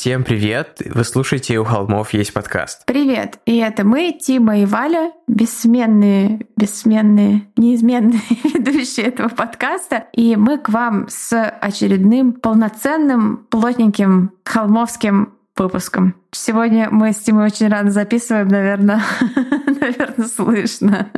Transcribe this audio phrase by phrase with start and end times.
[0.00, 0.80] Всем привет!
[0.82, 2.86] Вы слушаете «У холмов есть подкаст».
[2.86, 3.38] Привет!
[3.44, 10.06] И это мы, Тима и Валя, бессменные, бессменные, неизменные ведущие этого подкаста.
[10.14, 16.14] И мы к вам с очередным полноценным, плотненьким холмовским выпуском.
[16.32, 19.02] Сегодня мы с Тимой очень рано записываем, наверное,
[19.66, 21.08] наверное, слышно.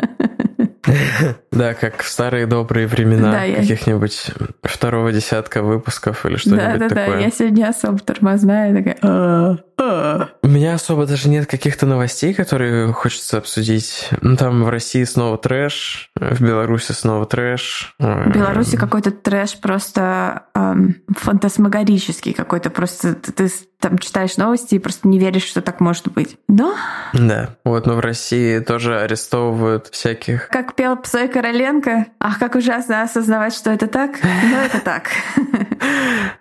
[1.52, 6.88] Да, как в старые добрые времена каких-нибудь второго десятка выпусков или что-нибудь такое.
[6.88, 8.96] Да-да-да, я сегодня особо тормозная, такая...
[9.02, 10.28] «А, а».
[10.42, 14.08] У меня особо даже нет каких-то новостей, которые хочется обсудить.
[14.20, 17.94] Ну, там в России снова трэш, в Беларуси снова трэш.
[17.98, 22.70] В Беларуси какой-то трэш просто эм, фантасмагорический какой-то.
[22.70, 26.36] Просто ты там читаешь новости и просто не веришь, что так может быть.
[26.48, 26.74] Но...
[27.12, 30.48] Да, вот, но в России тоже арестовывают всяких...
[30.48, 32.06] Как пел Псой Короленко.
[32.20, 34.18] Ах, как ужасно осознавать, что это так.
[34.22, 35.10] Но это так.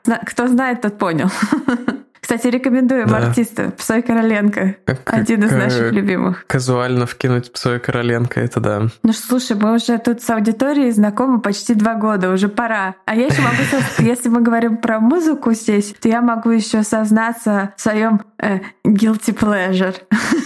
[0.25, 1.29] Кто знает, тот понял.
[2.21, 3.17] Кстати, рекомендуем да.
[3.17, 4.75] артиста Псой Короленко.
[4.85, 6.45] Как, один из наших любимых.
[6.45, 8.87] Казуально вкинуть Псой Короленко, это да.
[9.03, 12.95] Ну что, слушай, мы уже тут с аудиторией знакомы почти два года, уже пора.
[13.05, 13.57] А я еще могу,
[13.99, 19.35] если мы говорим про музыку здесь, то я могу еще сознаться в своем э, guilty
[19.35, 19.95] pleasure.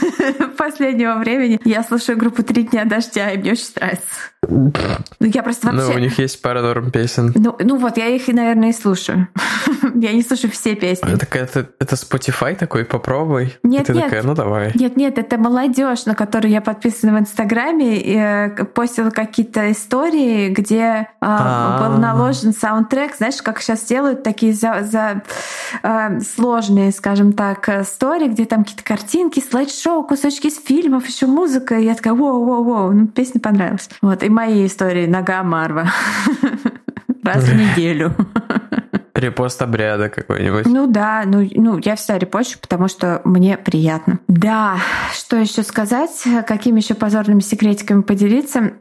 [0.58, 4.06] Последнего времени я слушаю группу «Три дня дождя», и мне очень нравится.
[4.47, 4.72] Ну,
[5.19, 5.88] я просто вообще...
[5.88, 7.34] Ну, у них есть пара норм песен.
[7.35, 9.28] Ну, ну вот, я их, наверное, и слушаю.
[9.96, 11.14] я не слушаю все песни.
[11.14, 13.56] Это, это, это Spotify такой, попробуй.
[13.64, 14.03] Нет, и ты нет.
[14.06, 14.72] такая, ну давай.
[14.76, 20.50] Нет, нет, это молодежь, на которую я подписана в Инстаграме, и э, постила какие-то истории,
[20.50, 23.16] где э, был наложен саундтрек.
[23.16, 25.24] Знаешь, как сейчас делают такие за, за
[25.84, 31.76] э, сложные, скажем так, истории, где там какие-то картинки, слайд-шоу, кусочки из фильмов, еще музыка.
[31.76, 33.90] И я такая, воу-воу-воу, ну, песня понравилась.
[34.02, 35.88] Вот, и мои истории «Нога Марва».
[37.26, 38.14] Раз в неделю.
[39.16, 40.66] Репост обряда какой-нибудь.
[40.66, 44.20] Ну да, ну, ну я всегда репощу, потому что мне приятно.
[44.28, 44.78] Да,
[45.14, 46.24] что еще сказать?
[46.46, 48.74] Какими еще позорными секретиками поделиться?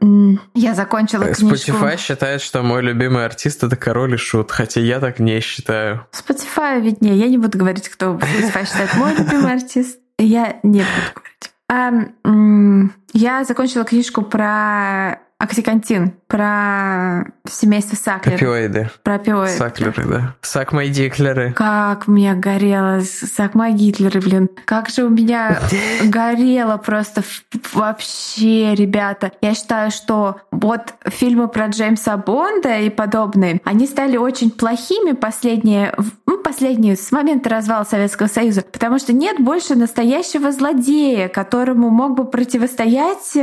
[0.53, 1.71] Я закончила э, книжку.
[1.71, 6.05] Spotify считает, что мой любимый артист это король и шут, хотя я так не считаю.
[6.11, 7.17] Spotify виднее.
[7.17, 9.99] Я не буду говорить, кто Spotify считает мой любимый артист.
[10.17, 11.51] Я не буду говорить.
[11.67, 11.91] А,
[13.13, 18.35] я закончила книжку про Оксикантин про семейство Саклер.
[18.35, 18.89] Опиоиды.
[19.03, 19.57] Про опиоиды.
[19.57, 20.35] Саклеры, да.
[20.41, 21.51] Сак мои Диклеры.
[21.51, 23.01] Как мне горело.
[23.01, 24.49] Сак мои Гитлеры, блин.
[24.63, 25.59] Как же у меня
[26.05, 27.21] горело просто
[27.73, 29.33] вообще, ребята.
[29.41, 35.93] Я считаю, что вот фильмы про Джеймса Бонда и подобные, они стали очень плохими последние,
[36.25, 42.15] ну, последние с момента развала Советского Союза, потому что нет больше настоящего злодея, которому мог
[42.15, 43.35] бы противостоять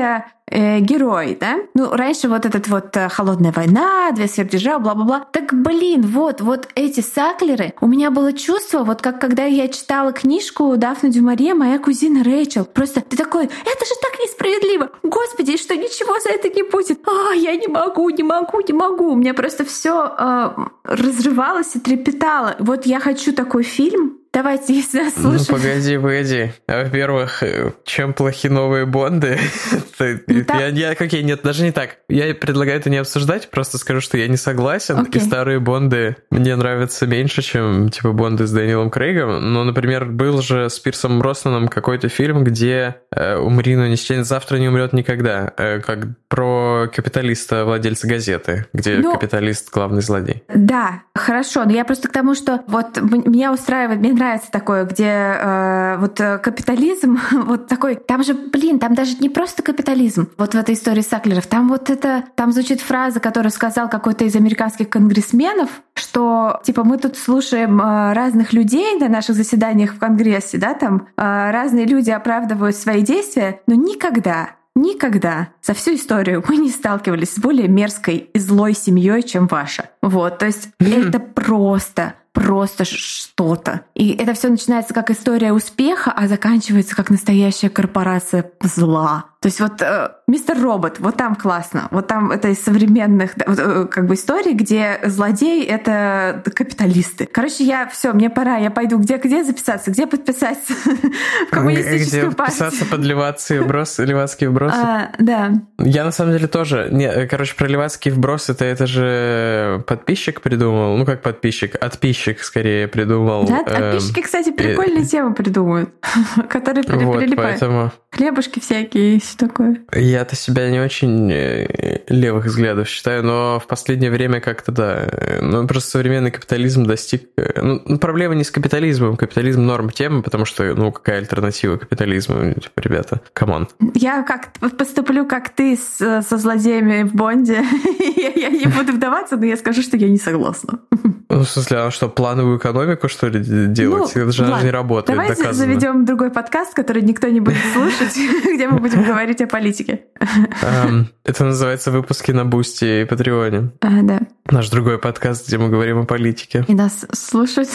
[0.47, 1.59] э, герой, да?
[1.75, 5.27] Ну, раньше вот этот вот э, «Холодная война», «Две сверхдержавы», бла-бла-бла.
[5.33, 10.13] Так, блин, вот, вот эти саклеры, у меня было чувство, вот как когда я читала
[10.13, 12.65] книжку Дафна Дюмаре «Моя кузина Рэйчел».
[12.65, 14.91] Просто ты такой, это же так несправедливо!
[15.03, 17.01] Господи, что ничего за это не будет!
[17.07, 19.13] А, я не могу, не могу, не могу!
[19.13, 20.51] У меня просто все э,
[20.85, 22.57] разрывалось и трепетало.
[22.59, 26.53] Вот я хочу такой фильм, Давайте, если нас Ну, погоди, погоди.
[26.67, 29.39] Во-первых, э, чем плохи новые Бонды?
[29.99, 31.99] я, я, окей, нет, даже не так.
[32.09, 35.19] Я предлагаю это не обсуждать, просто скажу, что я не согласен, okay.
[35.19, 39.53] и старые Бонды мне нравятся меньше, чем, типа, Бонды с Дэниелом Крейгом.
[39.53, 44.57] Но, например, был же с Пирсом Роснаном какой-то фильм, где э, «Умри, но не завтра
[44.57, 50.43] не умрет никогда», э, как про капиталиста, владельца газеты, где ну, капиталист главный злодей.
[50.49, 55.09] Да, хорошо, но я просто к тому, что вот меня устраивает, мне нравится такое, где
[55.09, 60.55] э, вот э, капитализм, вот такой, там же, блин, там даже не просто капитализм, вот
[60.55, 64.89] в этой истории Саклеров, там вот это, там звучит фраза, которую сказал какой-то из американских
[64.89, 70.75] конгрессменов, что типа мы тут слушаем э, разных людей на наших заседаниях в Конгрессе, да,
[70.75, 76.71] там э, разные люди оправдывают свои действия, но никогда Никогда за всю историю мы не
[76.71, 79.91] сталкивались с более мерзкой и злой семьей, чем ваша.
[80.01, 81.09] Вот, то есть mm-hmm.
[81.09, 83.83] это просто просто что-то.
[83.95, 89.27] И это все начинается как история успеха, а заканчивается как настоящая корпорация зла.
[89.41, 91.89] То есть вот э, Мистер Робот, вот там классно.
[91.91, 97.27] Вот там это из современных э, как бы историй, где злодей— это капиталисты.
[97.27, 98.99] Короче, я все, мне пора, я пойду.
[98.99, 99.91] Где, где записаться?
[99.91, 100.75] Где подписаться?
[100.75, 102.59] В коммунистическую где партию.
[102.61, 104.77] подписаться под левацкие вбросы, левацкие вбросы?
[104.77, 105.55] А, да.
[105.79, 106.89] Я на самом деле тоже...
[106.93, 110.97] Не, короче, про левацкие вбросы это, это же подписчик придумал.
[110.97, 113.47] Ну, как подписчик, отписчик скорее придумал.
[113.47, 115.91] Да, эм, подписчики, кстати, прикольные темы придумывают,
[116.49, 117.37] которые прилипают.
[117.37, 117.93] поэтому...
[118.11, 119.81] Хлебушки всякие, все такое.
[119.95, 125.09] Я-то себя не очень э, левых взглядов считаю, но в последнее время как-то да.
[125.41, 127.23] Ну, просто современный капитализм достиг...
[127.39, 129.17] Э, ну, ну, проблема не с капитализмом.
[129.17, 132.53] Капитализм норм тема, потому что, ну, какая альтернатива капитализму?
[132.53, 133.69] Типа, ребята, come on.
[133.95, 137.65] Я как поступлю, как ты с, со злодеями в Бонде.
[138.37, 140.81] я, не буду вдаваться, но я скажу, что я не согласна.
[141.29, 144.13] Ну, в смысле, а что, плановую экономику, что ли, делать?
[144.15, 144.65] Ну, Это же ладно.
[144.65, 145.67] не работает, Давайте доказано.
[145.67, 148.17] заведем другой подкаст, который никто не будет слушать,
[148.55, 150.05] где мы будем говорить о политике.
[151.25, 153.73] Это называется выпуски на Бусти и Патреоне.
[153.81, 154.21] А, да.
[154.51, 156.65] Наш другой подкаст, где мы говорим о политике.
[156.69, 157.69] И нас слушают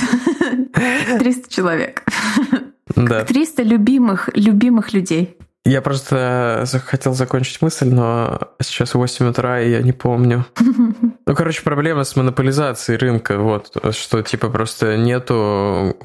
[1.20, 2.04] 300 человек.
[2.96, 3.24] Да.
[3.24, 5.38] 300 любимых, любимых людей.
[5.66, 10.46] Я просто хотел закончить мысль, но сейчас 8 утра, и я не помню.
[11.28, 15.98] Ну, короче, проблема с монополизацией рынка, вот, что, типа, просто нету,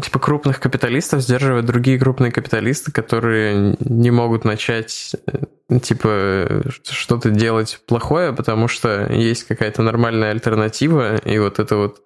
[0.00, 5.16] типа, крупных капиталистов сдерживают другие крупные капиталисты, которые не могут начать
[5.82, 12.00] типа что-то делать плохое, потому что есть какая-то нормальная альтернатива, и вот это вот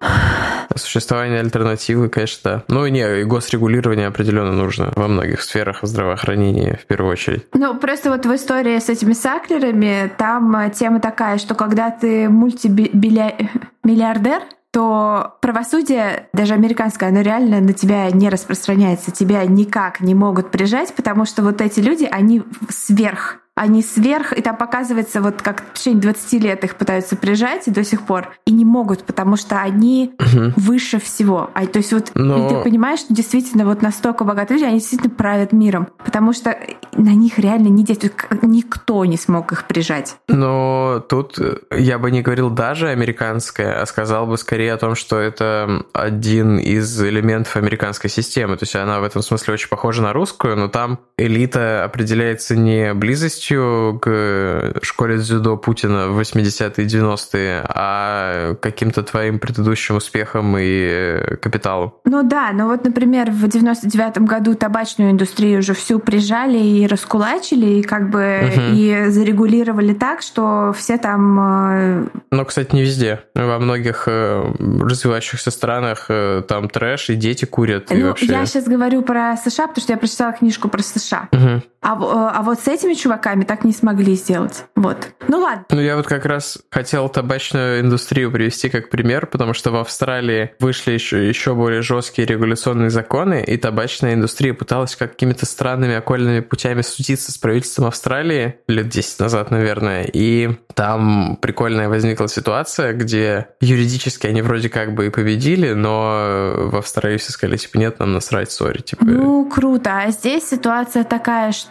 [0.75, 2.63] существование альтернативы, конечно, да.
[2.67, 7.45] Ну не, и госрегулирование определенно нужно во многих сферах здравоохранения в первую очередь.
[7.53, 14.41] Ну, просто вот в истории с этими саклерами там тема такая, что когда ты мультимиллиардер,
[14.71, 19.11] то правосудие, даже американское, оно реально на тебя не распространяется.
[19.11, 24.41] Тебя никак не могут прижать, потому что вот эти люди, они сверх они сверх, и
[24.41, 28.29] там показывается, вот как в течение 20 лет их пытаются прижать и до сих пор,
[28.45, 30.53] и не могут, потому что они угу.
[30.55, 31.49] выше всего.
[31.53, 32.47] А, то есть вот Но...
[32.47, 36.57] ты понимаешь, что действительно вот настолько богатые люди, они действительно правят миром, потому что
[36.93, 40.15] на них реально не действует, никто не смог их прижать.
[40.29, 41.37] Но тут
[41.71, 46.57] я бы не говорил даже американское, а сказал бы скорее о том, что это один
[46.57, 48.55] из элементов американской системы.
[48.55, 52.93] То есть она в этом смысле очень похожа на русскую, но там элита определяется не
[52.93, 60.55] близостью близостью к школе дзюдо Путина в 80-е и 90-е, а каким-то твоим предыдущим успехом
[60.59, 61.93] и капиталом.
[62.05, 67.79] Ну да, но вот, например, в 99-м году табачную индустрию уже всю прижали и раскулачили,
[67.79, 68.61] и как бы угу.
[68.73, 71.39] и зарегулировали так, что все там...
[71.39, 73.21] Э, ну, кстати, не везде.
[73.35, 77.89] Во многих э, развивающихся странах э, там трэш, и дети курят.
[77.89, 78.25] Ну, и вообще...
[78.27, 81.29] я сейчас говорю про США, потому что я прочитала книжку про США.
[81.31, 81.61] Угу.
[81.81, 84.65] А, а вот с этими чуваками так не смогли сделать.
[84.75, 84.97] Вот.
[85.27, 85.65] Ну ладно.
[85.71, 90.51] Ну я вот как раз хотел табачную индустрию привести как пример, потому что в Австралии
[90.59, 96.81] вышли еще, еще более жесткие регуляционные законы, и табачная индустрия пыталась какими-то странными окольными путями
[96.83, 100.03] судиться с правительством Австралии лет 10 назад, наверное.
[100.03, 106.75] И там прикольная возникла ситуация, где юридически они вроде как бы и победили, но в
[106.75, 108.81] Австралии все сказали, типа, нет, нам насрать, сори.
[108.81, 109.03] Типа...
[109.03, 110.01] Ну, круто.
[110.03, 111.70] А здесь ситуация такая, что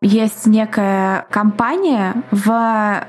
[0.00, 3.04] есть некая компания в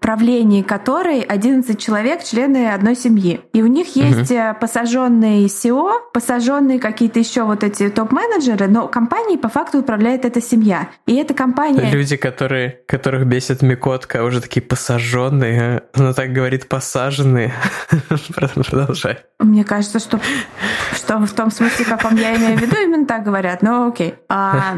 [0.00, 3.40] правлении которой 11 человек, члены одной семьи.
[3.52, 4.56] И у них есть угу.
[4.60, 10.88] посаженные SEO, посаженные какие-то еще вот эти топ-менеджеры, но компанией по факту управляет эта семья.
[11.06, 11.90] И эта компания...
[11.90, 15.60] Люди, которые, которых бесит Микотка, уже такие посаженные.
[15.60, 15.82] А?
[15.94, 17.52] Она так говорит посаженные.
[18.68, 19.18] Продолжай.
[19.38, 20.20] Мне кажется, что,
[20.94, 23.62] что в том смысле, каком я имею в виду, именно так говорят.
[23.62, 24.14] Но окей.
[24.28, 24.76] А,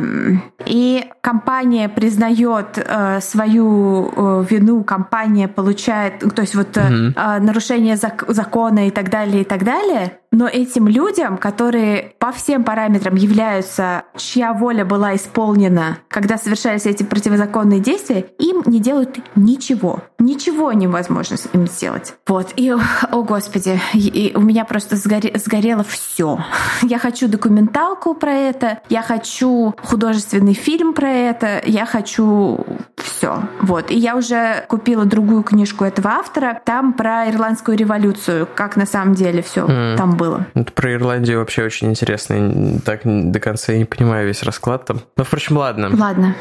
[0.65, 7.15] и компания признает а, свою Э, вину компания получает, то есть вот угу.
[7.41, 12.65] нарушение зак- закона и так далее, и так далее, но этим людям, которые по всем
[12.65, 20.01] параметрам являются, чья воля была исполнена, когда совершались эти противозаконные действия, им не делают ничего.
[20.19, 22.15] Ничего невозможно им сделать.
[22.27, 22.53] Вот.
[22.57, 26.39] И, о господи, и, у меня просто сгоре, сгорело все.
[26.83, 32.65] Я хочу документалку про это, я хочу художественный фильм про это, я хочу
[32.97, 33.43] все.
[33.61, 33.91] Вот.
[33.91, 39.15] И я уже купила другую книжку этого автора, там про ирландскую революцию, как на самом
[39.15, 39.97] деле все mm.
[39.97, 40.22] там было.
[40.55, 42.81] Это про Ирландию вообще очень интересно.
[42.85, 45.01] Так до конца я не понимаю весь расклад там.
[45.17, 45.91] Но, впрочем, ладно.
[45.97, 46.35] Ладно.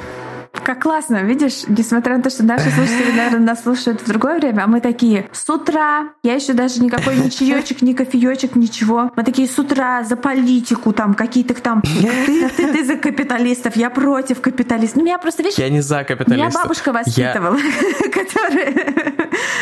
[0.51, 4.63] Как классно, видишь, несмотря на то, что наши слушатели, наверное, нас слушают в другое время,
[4.63, 9.11] а мы такие с утра, я еще даже никакой ни чаечек, ни кофеечек, ничего.
[9.15, 13.89] Мы такие с утра за политику, там какие-то там, ты, ты, ты за капиталистов, я
[13.89, 14.97] против капиталистов.
[14.97, 16.37] Ну, меня просто, видишь, я не за капиталистов.
[16.37, 18.09] Меня бабушка воспитывала, я...
[18.09, 18.73] которая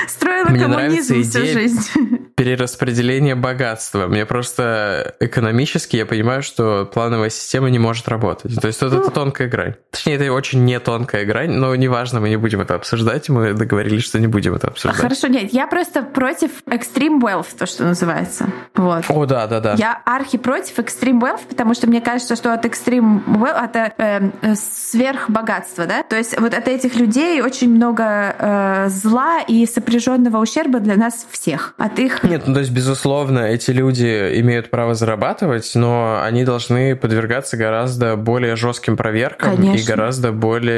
[0.07, 4.07] строила Мне коммунизм всю жизнь перераспределение богатства.
[4.07, 8.55] Мне просто экономически я понимаю, что плановая система не может работать.
[8.61, 9.75] То есть ну, это тонкая грань.
[9.91, 13.29] Точнее, это очень не тонкая грань, но неважно, мы не будем это обсуждать.
[13.29, 15.01] Мы договорились, что не будем это обсуждать.
[15.01, 18.47] Хорошо, нет, я просто против extreme wealth, то, что называется.
[18.75, 19.05] Вот.
[19.09, 19.75] О, да, да, да.
[19.77, 24.55] Я архи против extreme wealth, потому что мне кажется, что от extreme wealth это э,
[24.55, 26.03] сверхбогатство, да?
[26.03, 31.27] То есть вот от этих людей очень много э, зла и сопряженного ущерба для нас
[31.29, 31.73] всех.
[31.77, 36.95] От их нет, ну то есть, безусловно, эти люди имеют право зарабатывать, но они должны
[36.95, 39.77] подвергаться гораздо более жестким проверкам Конечно.
[39.77, 40.68] и гораздо более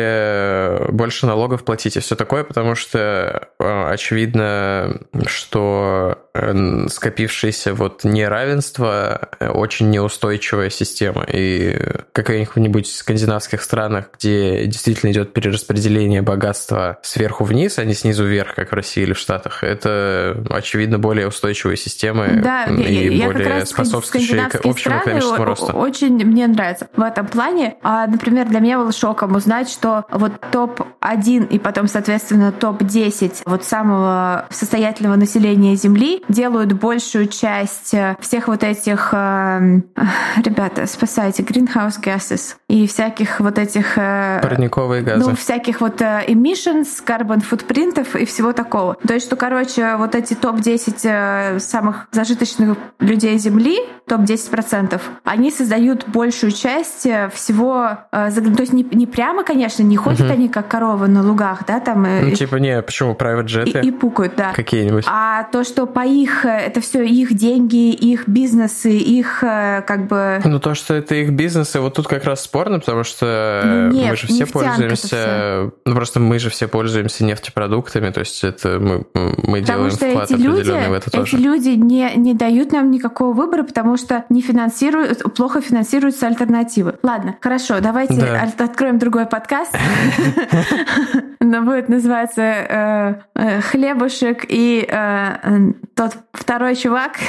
[0.90, 9.30] больше налогов платить и все такое, потому что э, очевидно, что э, скопившееся вот неравенство
[9.40, 11.26] э, очень неустойчивая система.
[11.28, 11.78] И
[12.14, 18.72] каких-нибудь скандинавских странах, где действительно идет перераспределение богатства сверху вниз, а не снизу вверх, как
[18.72, 23.70] в России или в Штатах, это, очевидно, более устойчивые системы да, и я более раз
[23.70, 25.74] способствующие общему экономическому росту.
[25.74, 27.76] Очень мне нравится в этом плане.
[27.82, 33.64] А, например, для меня было шоком узнать, что вот топ-1 и потом, соответственно, топ-10 вот
[33.64, 39.82] самого состоятельного населения Земли делают большую часть э, всех вот этих э,
[40.44, 43.98] ребята, спасайте, greenhouse gases и всяких вот этих...
[43.98, 45.30] Э, Парниковые газы.
[45.30, 48.96] Ну, всяких вот emissions, carbon футпринтов и всего такого.
[49.08, 56.52] То есть, что, короче, вот эти топ-10 самых зажиточных людей Земли, топ-10%, они создают большую
[56.52, 60.34] часть э, всего, э, то есть не, не прямо, конечно, не ходят угу.
[60.34, 62.06] они как коровы на лугах, да, там...
[62.06, 63.80] Э, ну, типа, не, почему, private джеты?
[63.80, 64.52] И, и пукают, да.
[64.54, 65.06] Какие-нибудь.
[65.08, 70.42] А то, что по их, это все их деньги, их бизнесы, их как бы...
[70.44, 74.16] Ну, то, что это их бизнесы, вот тут как раз спорно, потому что Нет, мы
[74.16, 75.72] же все пользуемся...
[75.86, 80.90] Ну, просто мы же все пользуемся нефтепродуктами, то есть это мы, мы делаем вклад определенный
[80.90, 81.38] в это тоже.
[81.38, 86.96] Эти люди не, не дают нам никакого выбора, потому что не финансируют, плохо финансируются альтернативы.
[87.04, 88.50] Ладно, хорошо, давайте да.
[88.58, 89.76] откроем другой подкаст.
[91.40, 97.20] Но будет называться э, э, «Хлебушек и э, тот второй чувак».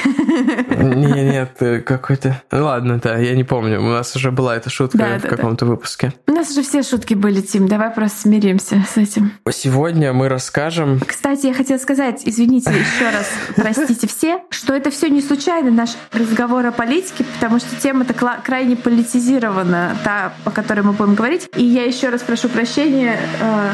[0.77, 2.41] Не, нет, какой-то...
[2.51, 3.79] Ладно, да, я не помню.
[3.79, 6.13] У нас уже была эта шутка в каком-то выпуске.
[6.27, 7.67] У нас уже все шутки были, Тим.
[7.67, 9.31] Давай просто смиримся с этим.
[9.51, 10.99] Сегодня мы расскажем...
[11.05, 15.91] Кстати, я хотела сказать, извините еще раз, простите все, что это все не случайно наш
[16.11, 18.13] разговор о политике, потому что тема-то
[18.43, 21.49] крайне политизирована, та, о которой мы будем говорить.
[21.55, 23.71] И я еще раз прошу прощения э,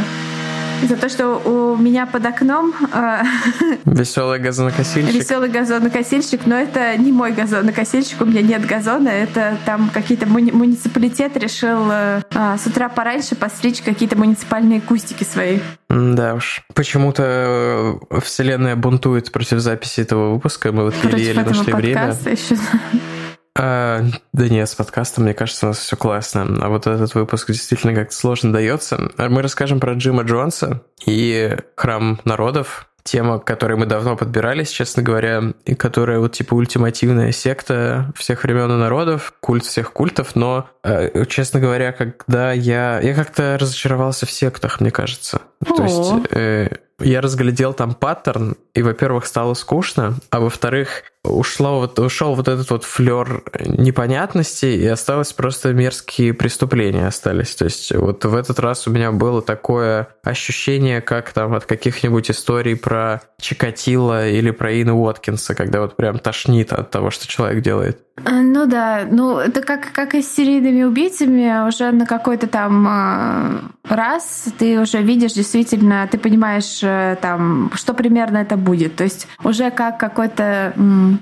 [0.88, 3.22] за то, что у меня под окном э,
[3.86, 5.14] веселый газонокосильщик.
[5.14, 10.52] Веселый газонокосильщик, но это не мой газонокосильщик, у меня нет газона, это там какие-то муни-
[10.52, 15.60] муниципалитет решил э, э, с утра пораньше постричь какие-то муниципальные кустики свои.
[15.90, 16.64] Да уж.
[16.74, 20.72] Почему-то э, вселенная бунтует против записи этого выпуска.
[20.72, 22.16] Мы вот еле-еле нашли время.
[22.26, 22.56] Еще.
[23.62, 26.48] А, да нет, с подкастом, мне кажется, у нас все классно.
[26.62, 29.12] А вот этот выпуск действительно как-то сложно дается.
[29.18, 35.04] Мы расскажем про Джима Джонса и Храм народов, тема, к которой мы давно подбирались, честно
[35.04, 40.70] говоря, и которая вот типа ультимативная секта всех времен и народов, культ всех культов, но,
[40.84, 43.02] э, честно говоря, когда я...
[43.02, 45.42] Я как-то разочаровался в сектах, мне кажется.
[45.66, 45.76] О-о-о.
[45.76, 46.28] То есть...
[46.32, 46.70] Э,
[47.02, 52.70] я разглядел там паттерн, и, во-первых, стало скучно, а во-вторых, ушло вот, ушел вот этот
[52.70, 57.56] вот флер непонятности, и осталось просто мерзкие преступления остались.
[57.56, 62.32] То есть вот в этот раз у меня было такое ощущение, как там от каких-нибудь
[62.32, 67.64] историй про Чикатило или про Ина Уоткинса, когда вот прям тошнит от того, что человек
[67.64, 68.00] делает.
[68.26, 72.86] А, ну да, ну это как, как и с серийными убийцами, уже на какой-то там
[72.88, 78.96] а, раз ты уже видишь действительно, ты понимаешь э, там, что примерно это будет.
[78.96, 80.74] То есть уже как какой-то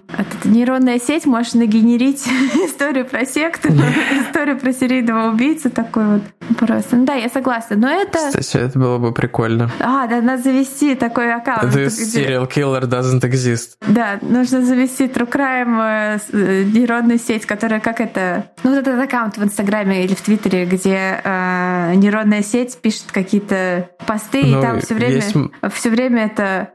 [0.10, 2.25] эта нейронная сеть можешь нагенерить
[2.65, 6.22] историю про секту, историю про серийного убийцу такой вот
[6.58, 6.96] просто.
[6.96, 8.17] Ну да, я согласна, но это...
[8.17, 9.70] Кстати, это было бы прикольно.
[9.79, 11.74] А, да, надо завести такой аккаунт.
[11.74, 11.86] Где...
[11.86, 13.77] serial killer doesn't exist.
[13.88, 18.51] Да, нужно завести True Crime э, э, нейронную сеть, которая как это...
[18.63, 23.89] Ну, вот этот аккаунт в Инстаграме или в Твиттере, где э, нейронная сеть пишет какие-то
[24.06, 25.36] посты, ну, и там все время, есть...
[25.74, 26.72] все время это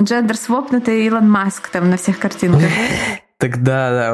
[0.00, 2.43] джендер свопнутый Илон Маск там на всех картинках.
[3.38, 4.12] Так да, да,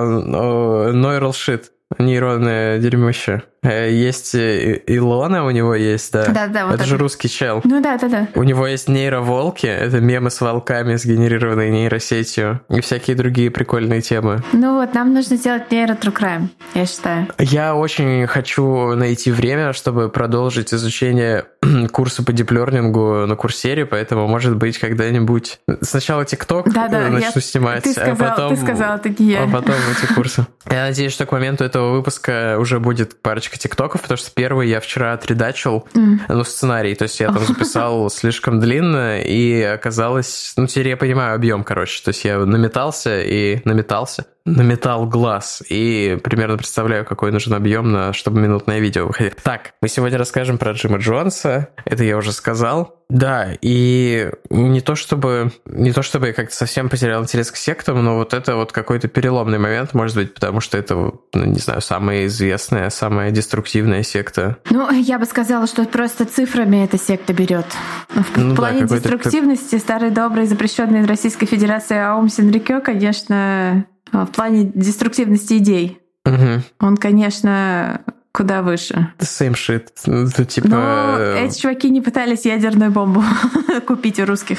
[0.93, 1.67] neural shit,
[1.99, 3.43] нейронное дерьмище.
[3.63, 6.27] Э, есть э, Илона, у него есть, да.
[6.29, 7.61] Да, да, вот это, это же русский чел.
[7.65, 8.29] Ну да, да, да.
[8.35, 14.43] У него есть нейроволки, это мемы с волками, сгенерированные нейросетью, и всякие другие прикольные темы.
[14.53, 17.29] Ну вот, нам нужно сделать нейро Crime, я считаю.
[17.39, 21.45] Я очень хочу найти время, чтобы продолжить изучение
[21.93, 27.41] курса по диплернингу на курсере, поэтому, может быть, когда-нибудь сначала ТикТок да, да, начну я...
[27.43, 28.55] снимать, ты сказал, а потом...
[28.55, 29.43] Ты сказал, я.
[29.43, 30.47] А потом эти курсы.
[30.71, 34.81] Я надеюсь, что к моменту этого выпуска уже будет парочка ТикТоков, потому что первый я
[34.81, 36.21] вчера отредачил, mm.
[36.29, 40.53] ну, сценарий, то есть я там записал слишком длинно, и оказалось...
[40.57, 45.63] Ну, теперь я понимаю объем, короче, то есть я наметался и наметался на металл глаз
[45.69, 49.35] и примерно представляю, какой нужен объем, на, чтобы минутное видео выходило.
[49.43, 52.97] Так, мы сегодня расскажем про Джима Джонса, это я уже сказал.
[53.11, 58.05] Да, и не то чтобы не то чтобы я как-то совсем потерял интерес к сектам,
[58.05, 61.81] но вот это вот какой-то переломный момент, может быть, потому что это, ну, не знаю,
[61.81, 64.59] самая известная, самая деструктивная секта.
[64.71, 67.67] Ну, я бы сказала, что просто цифрами эта секта берет.
[68.11, 74.71] В ну, плане да, деструктивности старый добрый запрещенный Российской Федерации Аум Синрикё, конечно, в плане
[74.75, 76.01] деструктивности идей.
[76.25, 76.63] Угу.
[76.81, 78.03] Он, конечно,
[78.33, 79.13] куда выше.
[79.19, 79.89] Same shit.
[80.07, 80.69] Ну, типа...
[80.69, 83.23] Но эти чуваки не пытались ядерную бомбу
[83.87, 84.59] купить у русских.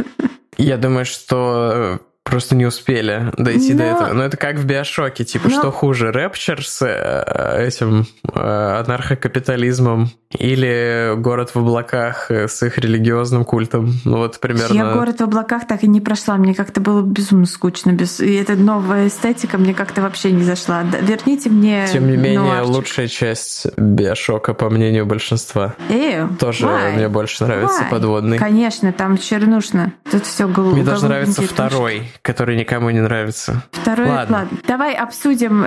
[0.56, 3.78] Я думаю, что просто не успели дойти Но...
[3.78, 4.12] до этого.
[4.12, 5.58] Но это как в Биошоке, типа, Но...
[5.58, 13.44] что хуже, рэпчер с э, этим э, анархокапитализмом или город в облаках с их религиозным
[13.44, 13.92] культом?
[14.04, 14.74] Ну вот примерно...
[14.74, 17.90] Я город в облаках так и не прошла, мне как-то было безумно скучно.
[17.90, 18.20] Без...
[18.20, 20.82] И эта новая эстетика мне как-то вообще не зашла.
[20.82, 22.74] Верните мне Тем не менее, нуарчик.
[22.74, 25.74] лучшая часть Биошока, по мнению большинства.
[25.90, 26.94] Эю, Тоже why?
[26.94, 27.90] мне больше нравится why?
[27.90, 28.38] подводный.
[28.38, 29.92] Конечно, там чернушно.
[30.10, 30.76] Тут все голубое.
[30.76, 33.62] Мне даже нравится второй который никому не нравится.
[33.72, 34.38] Второй, ладно.
[34.38, 34.58] ладно.
[34.66, 35.66] Давай обсудим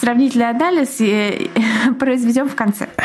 [0.00, 1.50] сравнительный анализ и
[1.98, 2.88] произведем в конце.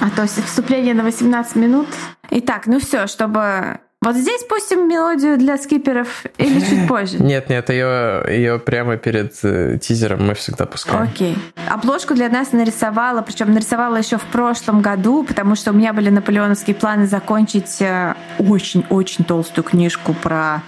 [0.00, 1.88] А то вступление на 18 минут.
[2.30, 7.18] Итак, ну все, чтобы вот здесь пустим мелодию для скиперов или чуть позже?
[7.18, 11.02] Нет, нет, ее, ее прямо перед э, тизером мы всегда пускаем.
[11.02, 11.36] Окей.
[11.68, 16.10] Обложку для нас нарисовала, причем нарисовала еще в прошлом году, потому что у меня были
[16.10, 20.62] наполеоновские планы закончить э, очень-очень толстую книжку про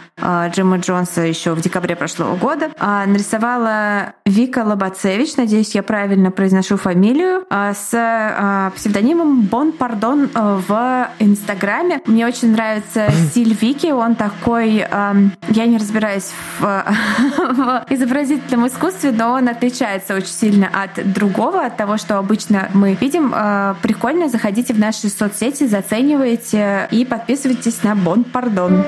[0.48, 2.70] Джима Джонса еще в декабре прошлого года.
[2.78, 12.00] А, нарисовала Вика Лобацевич, надеюсь, я правильно произношу фамилию, с псевдонимом Бон Пардон в Инстаграме.
[12.06, 16.60] Мне очень нравится стиль Вики, он такой, я не разбираюсь в,
[17.38, 22.94] в изобразительном искусстве, но он отличается очень сильно от другого, от того, что обычно мы
[22.94, 23.34] видим.
[23.82, 28.84] Прикольно, заходите в наши соцсети, заценивайте и подписывайтесь на Бон Пардон.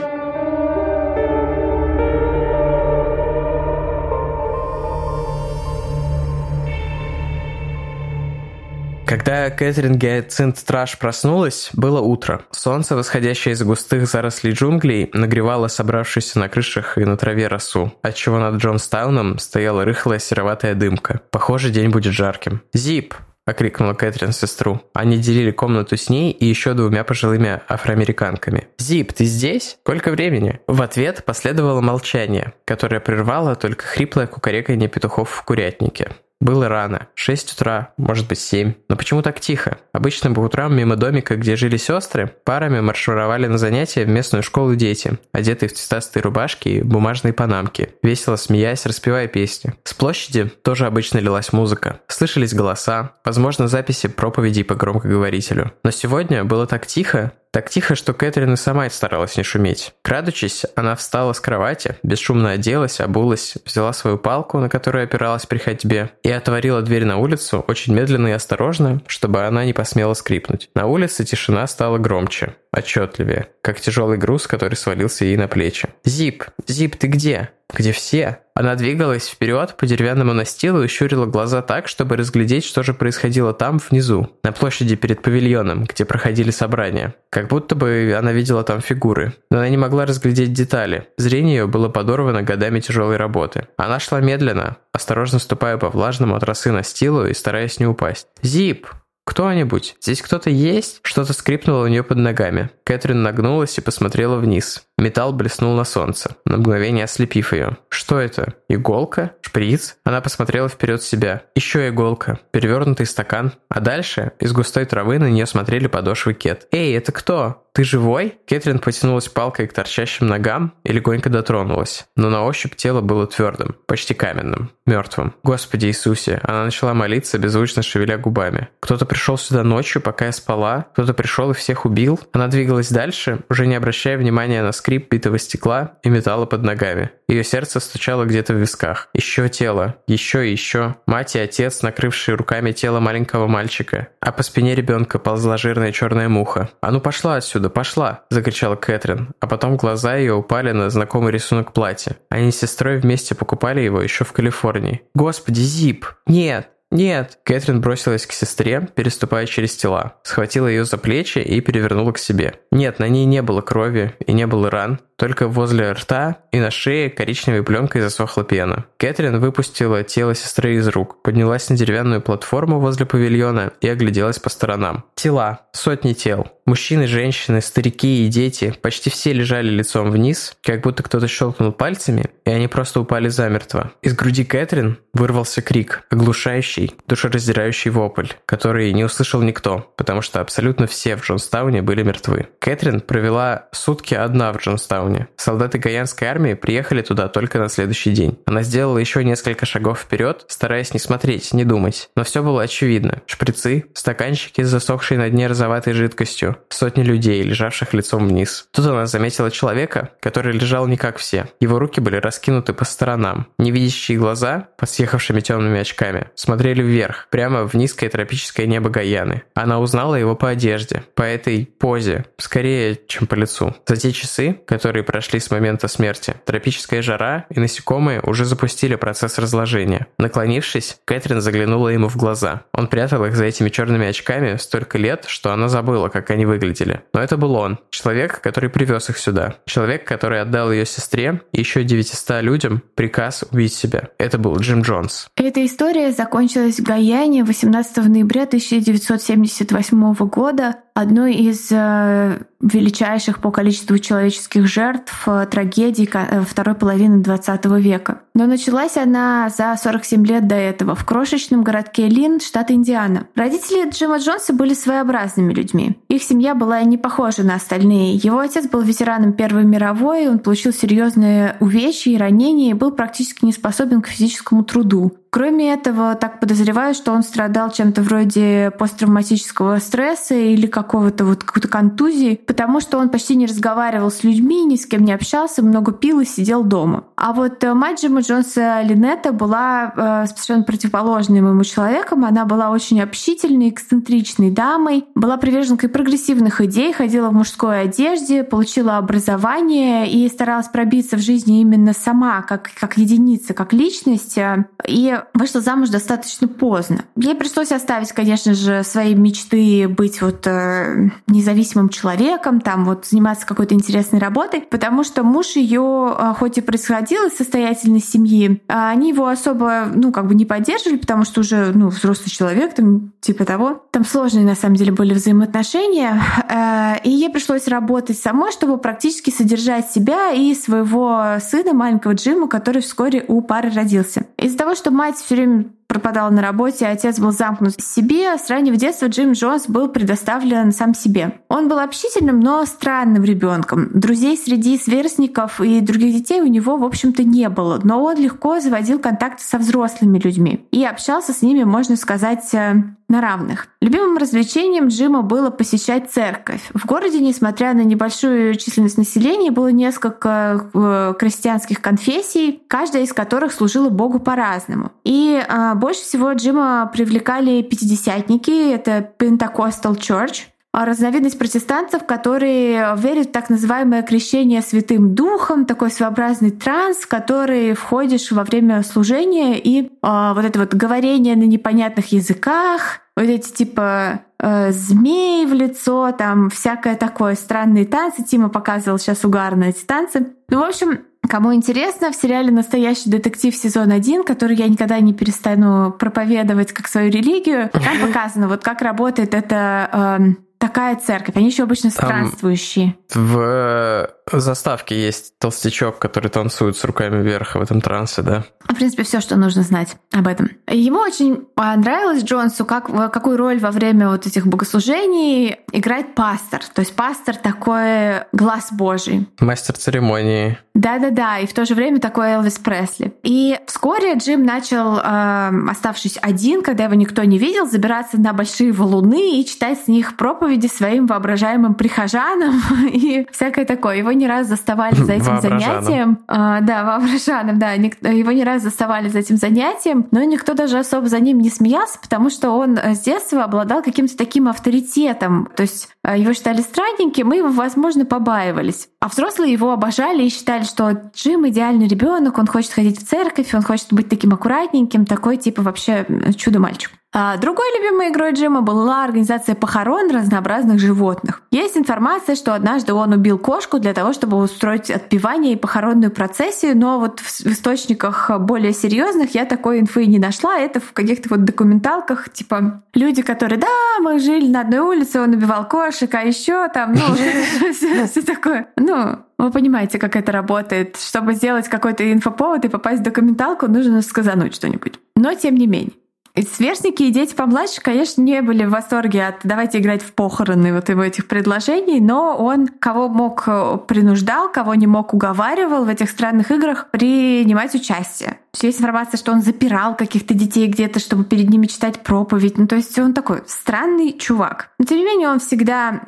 [9.12, 12.46] Когда Кэтрин Гиацинт Траш проснулась, было утро.
[12.51, 18.38] Солнце, восходящее из густых зарослей джунглей, нагревало собравшуюся на крышах и на траве росу, отчего
[18.38, 21.20] над Джонстауном стояла рыхлая сероватая дымка.
[21.31, 22.62] Похоже, день будет жарким.
[22.72, 23.12] «Зип!»—
[23.44, 24.81] окрикнула Кэтрин сестру.
[24.94, 28.68] Они делили комнату с ней и еще двумя пожилыми афроамериканками.
[28.79, 29.77] «Зип, ты здесь?
[29.83, 36.12] Сколько времени?» В ответ последовало молчание, которое прервало только хриплое кукареканье петухов в курятнике.
[36.42, 38.74] Было рано, 6 утра, может быть 7.
[38.88, 39.78] Но почему так тихо?
[39.92, 44.74] Обычно по утрам мимо домика, где жили сестры, парами маршировали на занятия в местную школу
[44.74, 49.74] дети, одетые в цветастые рубашки и бумажные панамки, весело смеясь, распевая песни.
[49.85, 52.00] С площади тоже обычно лилась музыка.
[52.09, 55.70] Слышались голоса, возможно, записи проповедей по громкоговорителю.
[55.85, 59.92] Но сегодня было так тихо, так тихо, что Кэтрин и сама старалась не шуметь.
[60.02, 65.58] Крадучись, она встала с кровати, бесшумно оделась, обулась, взяла свою палку, на которую опиралась при
[65.58, 70.70] ходьбе, и отворила дверь на улицу очень медленно и осторожно, чтобы она не посмела скрипнуть.
[70.74, 75.88] На улице тишина стала громче, отчетливее, как тяжелый груз, который свалился ей на плечи.
[76.04, 76.44] «Зип!
[76.66, 81.88] Зип, ты где?» «Где все?» Она двигалась вперед по деревянному настилу и щурила глаза так,
[81.88, 87.14] чтобы разглядеть, что же происходило там, внизу, на площади перед павильоном, где проходили собрания.
[87.31, 91.09] Как будто бы она видела там фигуры, но она не могла разглядеть детали.
[91.16, 93.68] Зрение ее было подорвано годами тяжелой работы.
[93.79, 98.27] Она шла медленно, осторожно ступая по влажному от росы настилу и стараясь не упасть.
[98.42, 98.87] «Зип!»
[99.24, 99.96] «Кто-нибудь?
[100.00, 102.70] Здесь кто-то есть?» Что-то скрипнуло у нее под ногами.
[102.85, 104.85] Кэтрин нагнулась и посмотрела вниз.
[104.98, 107.76] Металл блеснул на солнце, на мгновение ослепив ее.
[107.88, 108.54] «Что это?
[108.68, 111.42] Иголка?» шприц, она посмотрела вперед себя.
[111.54, 116.66] Еще иголка, перевернутый стакан, а дальше из густой травы на нее смотрели подошвы кет.
[116.72, 122.04] «Эй, это кто?» «Ты живой?» Кэтрин потянулась палкой к торчащим ногам и легонько дотронулась.
[122.16, 125.35] Но на ощупь тело было твердым, почти каменным, мертвым.
[125.42, 128.68] «Господи Иисусе!» Она начала молиться, беззвучно шевеля губами.
[128.80, 130.87] «Кто-то пришел сюда ночью, пока я спала?
[130.94, 135.38] Кто-то пришел и всех убил?» Она двигалась дальше, уже не обращая внимания на скрип битого
[135.38, 137.11] стекла и металла под ногами.
[137.29, 139.09] Ее сердце стучало где-то в висках.
[139.12, 139.96] Еще тело.
[140.07, 140.96] Еще и еще.
[141.07, 144.09] Мать и отец, накрывшие руками тело маленького мальчика.
[144.20, 146.70] А по спине ребенка ползла жирная черная муха.
[146.81, 149.35] «А ну пошла отсюда, пошла!»– закричала Кэтрин.
[149.40, 152.16] А потом глаза ее упали на знакомый рисунок платья.
[152.31, 155.03] Они с сестрой вместе покупали его еще в Калифорнии.
[155.14, 156.07] «Господи, Зип!
[156.27, 156.71] Нет!
[156.92, 162.18] «Нет!» Кэтрин бросилась к сестре, переступая через тела, схватила ее за плечи и перевернула к
[162.18, 162.57] себе.
[162.70, 166.72] Нет, на ней не было крови и не было ран, только возле рта и на
[166.72, 168.87] шее коричневой пленкой засохла пена.
[168.96, 174.50] Кэтрин выпустила тело сестры из рук, поднялась на деревянную платформу возле павильона и огляделась по
[174.50, 175.04] сторонам.
[175.14, 175.61] Тела.
[175.70, 176.48] Сотни тел.
[176.64, 182.26] Мужчины, женщины, старики и дети почти все лежали лицом вниз, как будто кто-то щелкнул пальцами,
[182.44, 183.92] и они просто упали замертво.
[184.02, 190.87] Из груди Кэтрин вырвался крик, оглушающий, душераздирающий вопль, который не услышал никто, потому что абсолютно
[190.87, 192.48] все в Джонстауне были мертвы.
[192.61, 195.29] Кэтрин провела сутки одна в Джонстауне, Джонстауне.
[195.37, 198.38] Солдаты Гаянской армии приехали туда только на следующий день.
[198.46, 202.11] Она сделала еще несколько шагов вперед, стараясь не смотреть, не думать.
[202.16, 203.22] Но все было очевидно.
[203.27, 208.66] Шприцы, стаканчики с засохшей на дне розоватой жидкостью, сотни людей, лежавших лицом вниз.
[208.72, 211.46] Тут она заметила человека, который лежал не как все.
[211.61, 213.46] Его руки были раскинуты по сторонам.
[213.59, 219.42] Невидящие глаза, под съехавшими темными очками, смотрели вверх, прямо в низкое тропическое небо Гаяны.
[219.55, 223.75] Она узнала его по одежде, по этой позе, скорее, чем по лицу.
[223.87, 226.34] За те часы, которые которые прошли с момента смерти.
[226.44, 230.06] Тропическая жара и насекомые уже запустили процесс разложения.
[230.18, 232.62] Наклонившись, Кэтрин заглянула ему в глаза.
[232.72, 237.00] Он прятал их за этими черными очками столько лет, что она забыла, как они выглядели.
[237.12, 239.54] Но это был он, человек, который привез их сюда.
[239.66, 244.08] Человек, который отдал ее сестре и еще 900 людям приказ убить себя.
[244.18, 245.28] Это был Джим Джонс.
[245.36, 253.98] Эта история закончилась в Гаяне 18 ноября 1978 года одной из э, величайших по количеству
[253.98, 258.20] человеческих жертв э, трагедий э, второй половины XX века.
[258.35, 263.26] Но началась она за 47 лет до этого в крошечном городке Лин, штат Индиана.
[263.35, 265.98] Родители Джима Джонса были своеобразными людьми.
[266.09, 268.16] Их семья была не похожа на остальные.
[268.16, 273.44] Его отец был ветераном Первой мировой, он получил серьезные увечья и ранения и был практически
[273.44, 275.12] не способен к физическому труду.
[275.35, 281.68] Кроме этого, так подозреваю, что он страдал чем-то вроде посттравматического стресса или какого-то вот какой-то
[281.68, 285.92] контузии, потому что он почти не разговаривал с людьми, ни с кем не общался, много
[285.92, 287.05] пил и сидел дома.
[287.16, 292.27] А вот э, мать Джима Джонса Линетта была э, совершенно противоположным ему человеком.
[292.27, 298.99] Она была очень общительной, эксцентричной дамой, была приверженкой прогрессивных идей, ходила в мужской одежде, получила
[298.99, 304.38] образование и старалась пробиться в жизни именно сама, как, как единица, как личность.
[304.87, 307.04] И вышла замуж достаточно поздно.
[307.16, 313.46] Ей пришлось оставить, конечно же, свои мечты быть вот э, независимым человеком, там вот заниматься
[313.46, 318.90] какой-то интересной работой, потому что муж ее, э, хоть и происходил из состоятельной семьи, а
[318.90, 323.12] они его особо, ну, как бы не поддерживали, потому что уже, ну, взрослый человек, там,
[323.20, 323.85] типа того.
[323.90, 326.22] Там сложные, на самом деле, были взаимоотношения.
[326.48, 332.48] Э, и ей пришлось работать самой, чтобы практически содержать себя и своего сына, маленького Джима,
[332.48, 334.26] который вскоре у пары родился.
[334.37, 338.38] Из-за того, что мать мать все время пропадала на работе, отец был замкнут в себе.
[338.38, 341.40] С раннего детства Джим Джонс был предоставлен сам себе.
[341.48, 343.90] Он был общительным, но странным ребенком.
[343.92, 347.79] Друзей среди сверстников и других детей у него, в общем-то, не было.
[347.85, 352.83] Но он легко заводил контакты со взрослыми людьми и общался с ними, можно сказать, э,
[353.12, 353.68] на равных.
[353.81, 356.62] Любимым развлечением Джима было посещать церковь.
[356.75, 363.53] В городе, несмотря на небольшую численность населения, было несколько э, крестьянских конфессий, каждая из которых
[363.53, 364.92] служила Богу по-разному.
[365.05, 373.32] И э, больше всего Джима привлекали пятидесятники, это Pentecostal Church, разновидность протестантов, которые верят в
[373.32, 379.82] так называемое крещение Святым Духом, такой своеобразный транс, в который входишь во время служения, и
[379.82, 386.11] э, вот это вот говорение на непонятных языках, вот эти типа э, змеи в лицо,
[386.12, 388.24] там всякое такое, странные танцы.
[388.24, 390.35] Тима показывал сейчас угарно эти танцы.
[390.48, 395.14] Ну, в общем, Кому интересно, в сериале «Настоящий детектив» сезон 1, который я никогда не
[395.14, 401.35] перестану проповедовать как свою религию, там показано, вот как работает эта э, такая церковь.
[401.37, 402.94] Они еще обычно странствующие.
[403.12, 408.44] в заставке есть толстячок, который танцует с руками вверх в этом трансе, да?
[408.68, 410.50] В принципе, все, что нужно знать об этом.
[410.68, 416.61] Ему очень понравилось Джонсу, как, какую роль во время вот этих богослужений играет пастор.
[416.72, 419.28] То есть пастор такой глаз Божий.
[419.40, 420.58] Мастер церемонии.
[420.74, 423.12] Да-да-да, и в то же время такой Элвис Пресли.
[423.22, 428.72] И вскоре Джим начал, э, оставшись один, когда его никто не видел, забираться на большие
[428.72, 433.96] валуны и читать с них проповеди своим воображаемым прихожанам и всякое такое.
[433.96, 436.18] Его не раз заставали за этим занятием.
[436.29, 437.72] Э, да, воображанам, да.
[437.72, 441.98] Его не раз заставали за этим занятием, но никто даже особо за ним не смеялся,
[442.01, 445.48] потому что он с детства обладал каким-то таким авторитетом.
[445.57, 448.88] То есть э, его считали странненьким, его, возможно, побаивались.
[449.00, 453.54] А взрослые его обожали и считали, что Джим идеальный ребенок, он хочет ходить в церковь,
[453.54, 456.90] он хочет быть таким аккуратненьким, такой типа вообще чудо-мальчик.
[457.14, 461.42] А другой любимой игрой Джима была организация похорон разнообразных животных.
[461.50, 466.74] Есть информация, что однажды он убил кошку для того, чтобы устроить отпевание и похоронную процессию,
[466.74, 470.56] но вот в источниках более серьезных я такой инфы не нашла.
[470.56, 473.68] Это в каких-то вот документалках, типа люди, которые, да,
[474.00, 477.14] мы жили на одной улице, он убивал кошек, а еще там, ну,
[478.07, 478.68] все такое.
[478.76, 480.96] Ну, вы понимаете, как это работает.
[480.96, 484.98] Чтобы сделать какой-то инфоповод и попасть в документалку, нужно сказануть что-нибудь.
[485.16, 485.92] Но тем не менее.
[486.35, 490.88] Сверстники и дети помладше, конечно, не были в восторге от «давайте играть в похороны» вот
[490.88, 496.09] его этих предложений, но он кого мог э, принуждал, кого не мог уговаривал в этих
[496.09, 498.38] странных играх принимать участие.
[498.60, 502.58] Есть информация, что он запирал каких-то детей где-то, чтобы перед ними читать проповедь.
[502.58, 504.68] Ну, то есть он такой странный чувак.
[504.78, 506.02] Но тем не менее он всегда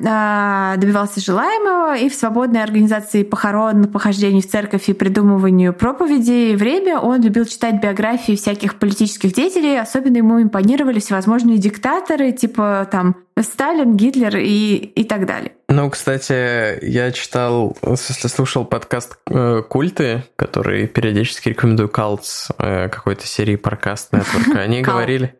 [0.75, 6.99] э, добивался желаемого и в свободной организации похорон, похождений в церковь и придумыванию проповедей время
[6.99, 13.97] он любил читать биографии всяких политических деятелей, особенно ему импонировали всевозможные диктаторы, типа там Сталин,
[13.97, 15.51] Гитлер и, и так далее.
[15.67, 23.27] Ну, кстати, я читал, если слушал подкаст э, «Культы», который периодически рекомендую Калтс, э, какой-то
[23.27, 25.35] серии подкаст Network, они говорили,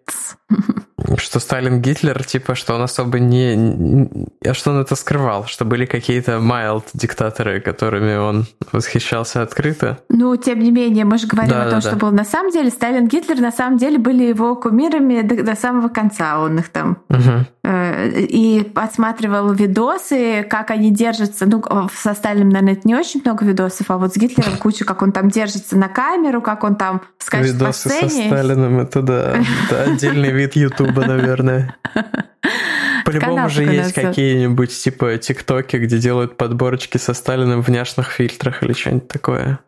[1.17, 4.09] что Сталин Гитлер, типа, что он особо не...
[4.45, 5.45] А что он это скрывал?
[5.45, 9.99] Что были какие-то mild диктаторы, которыми он восхищался открыто?
[10.09, 11.97] Ну, тем не менее, мы же говорим да, о том, да, что да.
[11.97, 12.69] был на самом деле.
[12.69, 16.39] Сталин Гитлер на самом деле были его кумирами до, до самого конца.
[16.39, 16.97] Он их там...
[17.09, 21.45] Угу и подсматривал видосы, как они держатся.
[21.45, 21.63] Ну,
[21.95, 25.29] со Сталиным, наверное, не очень много видосов, а вот с Гитлером куча, как он там
[25.29, 28.09] держится на камеру, как он там скачет Видосы по сцене.
[28.09, 29.37] со Сталиным, это да,
[29.67, 30.55] это отдельный вид
[30.95, 31.75] Ютуба, наверное.
[33.05, 38.73] По-любому же есть какие-нибудь типа тиктоки, где делают подборочки со Сталиным в няшных фильтрах или
[38.73, 39.59] что-нибудь такое.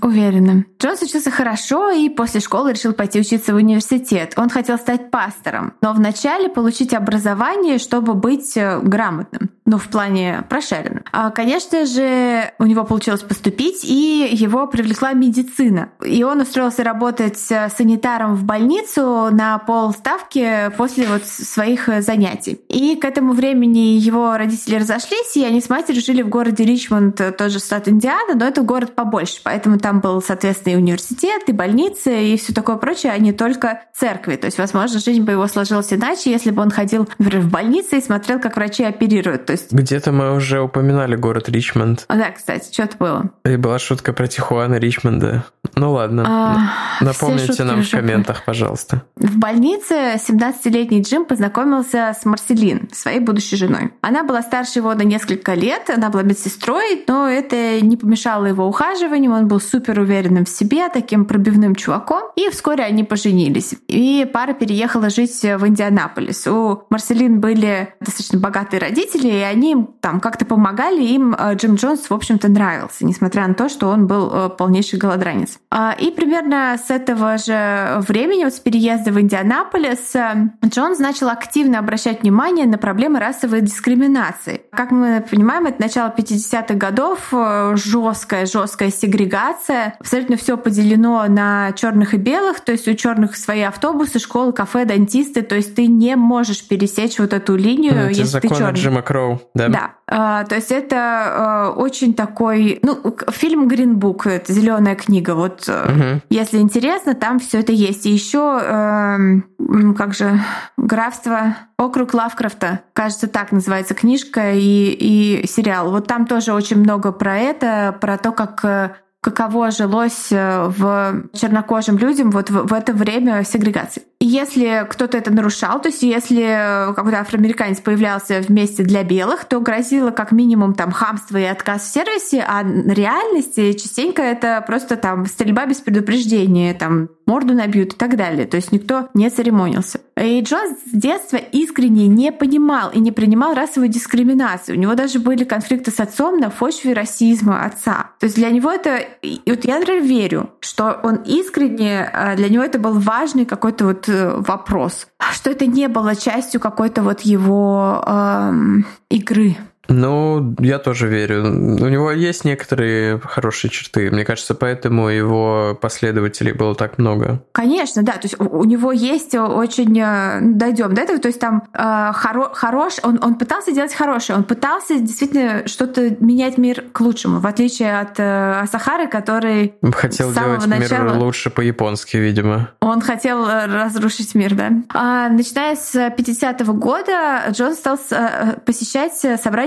[0.00, 0.64] Уверена.
[0.80, 4.32] Джонс учился хорошо и после школы решил пойти учиться в университет.
[4.36, 9.50] Он хотел стать пастором, но вначале получить образование, чтобы быть э, грамотным.
[9.64, 11.04] Ну, в плане прошаренным.
[11.12, 15.90] А, конечно же, у него получилось поступить, и его привлекла медицина.
[16.04, 22.60] И он устроился работать э, санитаром в больницу на полставки после вот своих э, занятий.
[22.72, 27.36] И к этому времени его родители разошлись, и они с матерью жили в городе Ричмонд,
[27.36, 32.10] тоже штат Индиана, но это город побольше, поэтому там был, соответственно, и университет, и больница,
[32.10, 34.36] и все такое прочее, а не только церкви.
[34.36, 37.96] То есть, возможно, жизнь бы его сложилась иначе, если бы он ходил, например, в больницу
[37.96, 39.44] и смотрел, как врачи оперируют.
[39.44, 39.70] То есть...
[39.70, 42.06] Где-то мы уже упоминали город Ричмонд.
[42.08, 43.30] А, да, кстати, что-то было.
[43.44, 45.44] И была шутка про Тихуана Ричмонда.
[45.74, 49.02] Ну ладно, а, напомните нам в комментах, пожалуйста.
[49.16, 52.24] В больнице 17-летний Джим познакомился с
[52.62, 53.92] Марселин, своей будущей женой.
[54.00, 58.66] Она была старше его на несколько лет, она была медсестрой, но это не помешало его
[58.66, 62.22] ухаживанию, он был супер уверенным в себе, таким пробивным чуваком.
[62.36, 63.74] И вскоре они поженились.
[63.88, 66.46] И пара переехала жить в Индианаполис.
[66.46, 71.02] У Марселин были достаточно богатые родители, и они там как-то помогали.
[71.02, 74.98] Им э, Джим Джонс, в общем-то, нравился, несмотря на то, что он был э, полнейший
[74.98, 75.58] голодранец.
[75.70, 81.28] А, и примерно с этого же времени, вот с переезда в Индианаполис, э, Джонс начал
[81.28, 84.62] активно обращать внимание на проблемы расовой дискриминации.
[84.70, 87.32] Как мы понимаем, это начало 50-х годов,
[87.78, 89.96] жесткая, жесткая сегрегация.
[89.98, 94.84] Абсолютно все поделено на черных и белых, то есть у черных свои автобусы, школы, кафе,
[94.84, 98.72] дантисты, то есть ты не можешь пересечь вот эту линию, ну, если ты черный.
[98.72, 99.68] Джима Кроу, да?
[99.68, 99.90] Да.
[100.14, 105.34] А, то есть это а, очень такой, ну, фильм Гринбук, это зеленая книга.
[105.34, 106.20] Вот, угу.
[106.28, 108.04] если интересно, там все это есть.
[108.04, 110.38] И еще, э, как же,
[110.76, 115.90] графство Округ Лавкрафта, кажется, так называется книжка и, и сериал.
[115.90, 118.90] Вот там тоже очень много про это, про то, как э,
[119.22, 124.02] каково жилось э, в чернокожим людям вот в, в это время сегрегации.
[124.24, 129.58] Если кто-то это нарушал, то есть если какой-то афроамериканец появлялся в месте для белых, то
[129.58, 134.96] грозило как минимум там хамство и отказ в сервисе, а на реальности частенько это просто
[134.96, 138.46] там стрельба без предупреждения, там морду набьют и так далее.
[138.46, 140.00] То есть никто не церемонился.
[140.20, 144.76] И Джонс с детства искренне не понимал и не принимал расовую дискриминацию.
[144.76, 148.10] У него даже были конфликты с отцом на почве расизма отца.
[148.20, 148.98] То есть для него это...
[149.22, 152.10] И вот я, например, верю, что он искренне...
[152.12, 155.08] Э, для него это был важный какой-то вот э, вопрос.
[155.32, 159.56] Что это не было частью какой-то вот его эм, игры.
[159.88, 161.42] Ну, я тоже верю.
[161.42, 164.10] У него есть некоторые хорошие черты.
[164.10, 167.42] Мне кажется, поэтому его последователей было так много.
[167.52, 168.12] Конечно, да.
[168.12, 169.98] То есть у него есть очень...
[170.00, 171.18] Э, Дойдем до этого.
[171.18, 172.98] То есть там э, хоро, хорош...
[173.02, 174.38] Он, он пытался делать хорошее.
[174.38, 179.74] Он пытался действительно что-то менять мир к лучшему, в отличие от э, Сахары, который...
[179.92, 181.04] Хотел делать начала...
[181.04, 182.70] мир лучше по-японски, видимо.
[182.80, 184.70] Он хотел э, разрушить мир, да.
[184.94, 189.14] А, начиная с 50-го года Джон стал э, посещать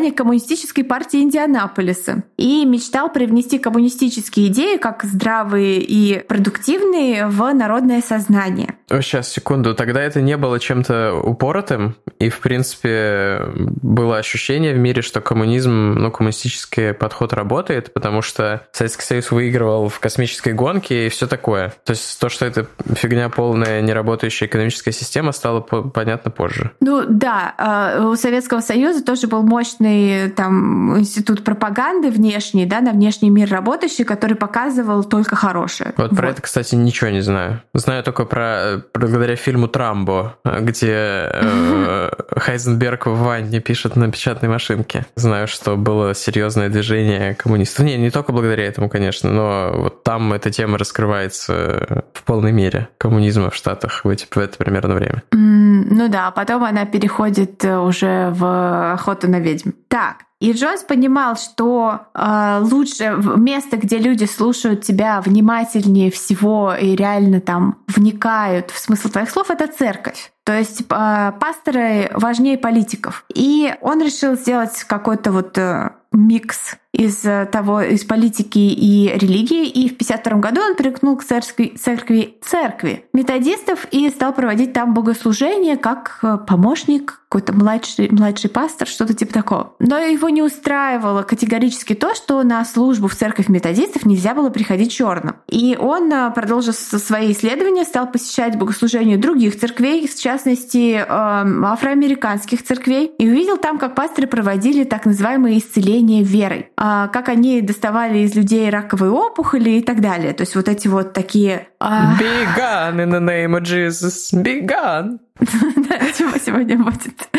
[0.05, 8.01] собрания коммунистической партии Индианаполиса и мечтал привнести коммунистические идеи, как здравые и продуктивные, в народное
[8.01, 8.75] сознание.
[8.89, 9.73] Сейчас, секунду.
[9.73, 15.95] Тогда это не было чем-то упоротым, и, в принципе, было ощущение в мире, что коммунизм,
[15.97, 21.73] ну, коммунистический подход работает, потому что Советский Союз выигрывал в космической гонке и все такое.
[21.83, 26.71] То есть то, что это фигня полная, неработающая экономическая система, стало понятно позже.
[26.79, 29.94] Ну да, а, у Советского Союза тоже был мощный
[30.35, 35.93] там институт пропаганды внешний, да, на внешний мир работающий, который показывал только хорошее.
[35.97, 36.17] Вот, вот.
[36.17, 37.61] про это, кстати, ничего не знаю.
[37.73, 45.05] Знаю только про благодаря фильму Трамбо, где э, Хайзенберг в ванне пишет на печатной машинке.
[45.15, 47.85] Знаю, что было серьезное движение коммунистов.
[47.85, 52.89] Не, не только благодаря этому, конечно, но вот там эта тема раскрывается в полной мере
[52.97, 55.23] коммунизма в Штатах в, эти, в это примерно время.
[55.31, 59.71] ну да, потом она переходит э, уже в охоту на ведьм.
[59.95, 66.97] Так, и Джойс понимал, что э, лучше место, где люди слушают тебя внимательнее всего и
[66.97, 70.33] реально там вникают в смысл твоих слов, это церковь.
[70.43, 73.23] То есть э, пасторы важнее политиков.
[73.33, 79.67] И он решил сделать какой-то вот э, микс из э, того, из политики и религии,
[79.67, 84.93] и в 52 году он примкнул к церкви, церкви, церкви методистов и стал проводить там
[84.93, 89.73] богослужение как э, помощник, какой-то младший, младший пастор, что-то типа такого.
[89.79, 94.93] Но его не устраивало категорически то, что на службу в церковь методистов нельзя было приходить
[94.93, 95.35] черным.
[95.49, 102.63] И он, э, продолжив свои исследования, стал посещать богослужения других церквей, в частности, эм, афроамериканских
[102.63, 108.19] церквей, и увидел там, как пасторы проводили так называемые исцеления верой а, как они доставали
[108.19, 110.33] из людей раковые опухоли и так далее.
[110.33, 111.67] То есть вот эти вот такие...
[111.79, 112.15] А...
[112.19, 114.33] Be gone in the name of Jesus.
[114.33, 115.19] Be gone.
[115.87, 117.29] Да, чего сегодня будет.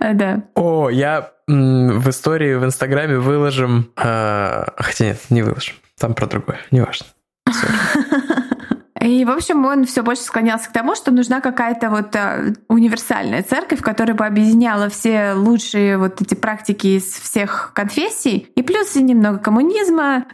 [0.00, 0.44] А, да.
[0.54, 3.90] О, я в истории в Инстаграме выложим...
[3.96, 5.76] А, хотя нет, не выложим.
[5.98, 7.06] Там про другое, неважно.
[9.06, 13.44] И, в общем, он все больше склонялся к тому, что нужна какая-то вот э, универсальная
[13.44, 19.02] церковь, которая бы объединяла все лучшие вот эти практики из всех конфессий, и плюс и
[19.04, 20.26] немного коммунизма.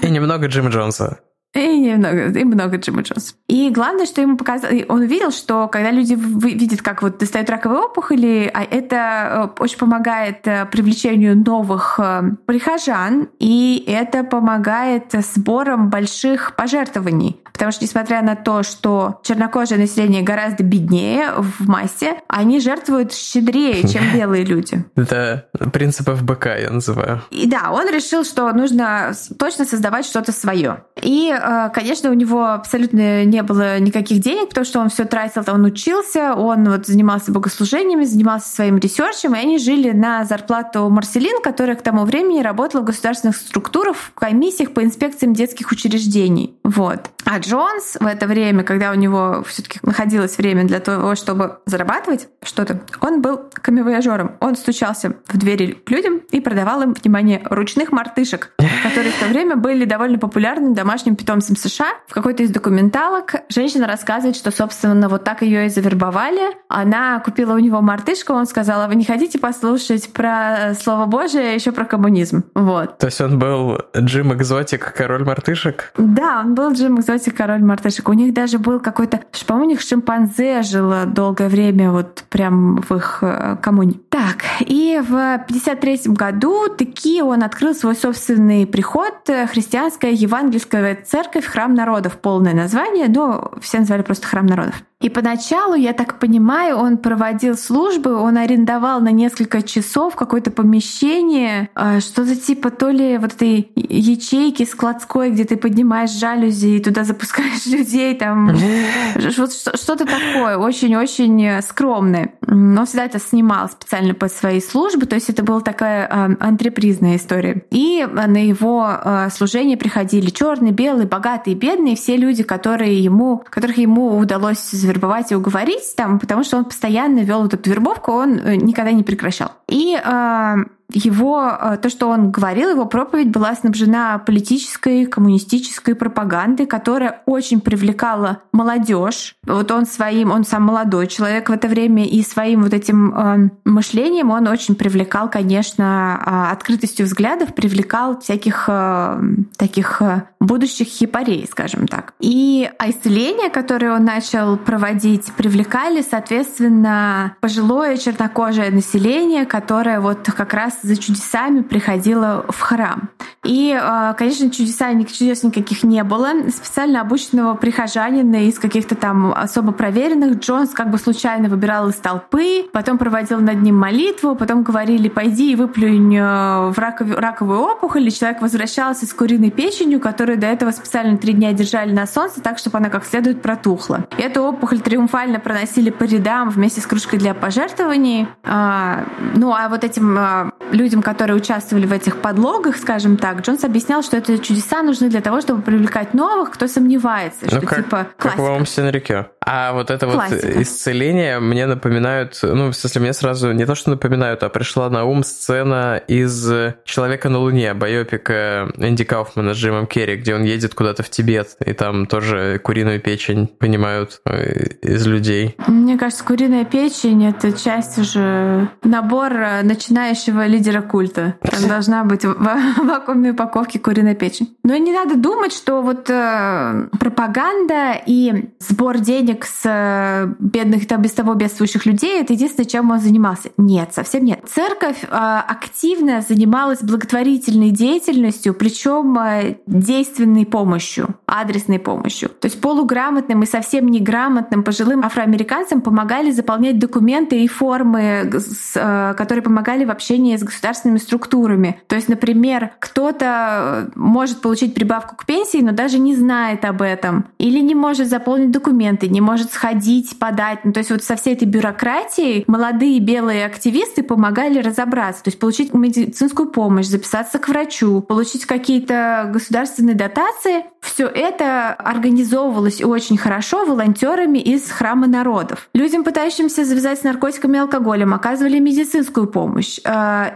[0.00, 1.18] И немного Джима Джонса.
[1.56, 3.34] И немного, и много Джима Джонса.
[3.48, 7.80] И главное, что ему показал, он увидел, что когда люди видят, как вот достают раковые
[7.80, 11.98] опухоли, а это э, очень помогает привлечению новых
[12.46, 17.40] прихожан, и это помогает сборам больших пожертвований.
[17.56, 23.88] Потому что, несмотря на то, что чернокожее население гораздо беднее в массе, они жертвуют щедрее,
[23.88, 24.84] чем белые люди.
[24.94, 27.22] Это принцип ФБК, я называю.
[27.30, 30.84] И да, он решил, что нужно точно создавать что-то свое.
[31.00, 35.44] И, э, конечно, у него абсолютно не было никаких денег, потому что он все тратил,
[35.46, 41.40] он учился, он вот занимался богослужениями, занимался своим ресерчем, и они жили на зарплату Марселин,
[41.42, 46.56] которая к тому времени работала в государственных структурах, в комиссиях по инспекциям детских учреждений.
[46.64, 47.10] Вот.
[47.24, 52.28] А Джонс в это время, когда у него все-таки находилось время для того, чтобы зарабатывать
[52.42, 54.36] что-то, он был камевояжером.
[54.40, 59.26] Он стучался в двери к людям и продавал им, внимание, ручных мартышек, которые в то
[59.26, 61.88] время были довольно популярным домашним питомцем США.
[62.06, 66.56] В какой-то из документалок женщина рассказывает, что, собственно, вот так ее и завербовали.
[66.68, 71.56] Она купила у него мартышку, он сказал, а вы не хотите послушать про Слово Божие,
[71.56, 72.44] еще про коммунизм?
[72.54, 72.98] Вот.
[72.98, 75.92] То есть он был Джим Экзотик, король мартышек?
[75.96, 78.08] Да, он был Джим Экзотик, король мартышек.
[78.08, 82.94] У них даже был какой-то, по-моему, у них шимпанзе жило долгое время вот прям в
[82.94, 83.94] их э, коммуне.
[84.26, 91.46] Так, и в 53 году таки он открыл свой собственный приход, э, христианская евангельская церковь
[91.46, 94.82] «Храм народов», полное название, но все называли просто «Храм народов».
[95.02, 101.68] И поначалу, я так понимаю, он проводил службы, он арендовал на несколько часов какое-то помещение,
[101.74, 107.04] э, что-то типа то ли вот этой ячейки складской, где ты поднимаешь жалюзи и туда
[107.04, 108.56] запускаешь людей, там
[109.18, 112.32] что-то такое, очень-очень скромное.
[112.46, 117.16] Но всегда это снимал специально под свои службы, то есть это была такая э, антрепризная
[117.16, 117.64] история.
[117.70, 118.98] И на его
[119.30, 125.36] служение приходили черные, белые, богатые, бедные, все люди, которые ему, которых ему удалось завербовать и
[125.36, 129.52] уговорить, там, потому что он постоянно вел эту вербовку, он э, никогда не прекращал.
[129.68, 130.54] И э,
[130.92, 137.60] его, э, то, что он говорил, его проповедь была снабжена политической, коммунистической пропагандой, которая очень
[137.60, 139.36] привлекала молодежь.
[139.44, 143.50] Вот он своим, он сам молодой человек в это время, и своим вот этим э,
[143.64, 149.20] мышлением он очень привлекал, конечно, э, открытостью взглядов, привлекал всяких э,
[149.56, 150.02] таких
[150.40, 152.14] будущих хипарей, скажем так.
[152.20, 160.75] И исцеления, которые он начал проводить, привлекали, соответственно, пожилое чернокожее население, которое вот как раз
[160.82, 163.10] за чудесами приходила в храм.
[163.44, 166.50] И, а, конечно, чудеса, чудес никаких не было.
[166.50, 172.66] Специально обученного прихожанина из каких-то там особо проверенных Джонс как бы случайно выбирал из толпы,
[172.72, 178.08] потом проводил над ним молитву, потом говорили, пойди и выплюнь э, в раковую, раковую опухоль,
[178.08, 182.40] и человек возвращался с куриной печенью, которую до этого специально три дня держали на солнце,
[182.40, 184.06] так, чтобы она как следует протухла.
[184.18, 188.28] И эту опухоль триумфально проносили по рядам вместе с кружкой для пожертвований.
[188.44, 189.04] А,
[189.34, 194.02] ну, а вот этим а, людям, которые участвовали в этих подлогах, скажем так, Джонс объяснял,
[194.02, 198.06] что эти чудеса нужны для того, чтобы привлекать новых, кто сомневается, ну, что как, типа
[198.16, 198.16] классика.
[198.18, 199.26] Как в «Омсе реке».
[199.44, 200.46] А вот это классика.
[200.46, 204.90] вот исцеление мне напоминают, ну, в смысле, мне сразу не то, что напоминают, а пришла
[204.90, 206.50] на ум сцена из
[206.84, 211.56] «Человека на Луне», байопика Энди Кауфмана с Джимом Керри, где он едет куда-то в Тибет,
[211.64, 215.54] и там тоже куриную печень понимают э, из людей.
[215.66, 221.36] Мне кажется, куриная печень— это часть уже набор начинающего лидера культа.
[221.42, 224.56] Там должна быть в вакуумной упаковке куриная печень.
[224.64, 231.02] Но не надо думать, что вот э, пропаганда и сбор денег с э, бедных, там,
[231.02, 233.50] без того бедствующих людей— это единственное, чем он занимался.
[233.56, 234.40] Нет, совсем нет.
[234.46, 242.28] Церковь э, активно занималась благотворительной деятельностью, причем э, действенной помощью, адресной помощью.
[242.28, 248.30] То есть полуграмотным и совсем неграмотным пожилым афроамериканцам помогали заполнять документы и формы,
[248.74, 251.80] э, которые помогали в общении с государственными структурами.
[251.86, 256.82] То есть, например, кто-то э, может получить прибавку к пенсии, но даже не знает об
[256.82, 257.26] этом.
[257.38, 260.64] Или не может заполнить документы, не может сходить, подать.
[260.64, 265.24] Ну, то есть вот со всей этой бюрократией молодые белые активисты помогали разобраться.
[265.24, 270.64] То есть получить медицинскую помощь, записаться к врачу, получить какие-то государственные дотации.
[270.80, 275.68] Все это организовывалось очень хорошо волонтерами из храма народов.
[275.74, 279.78] Людям, пытающимся завязать с наркотиками и алкоголем, оказывали медицинскую помощь.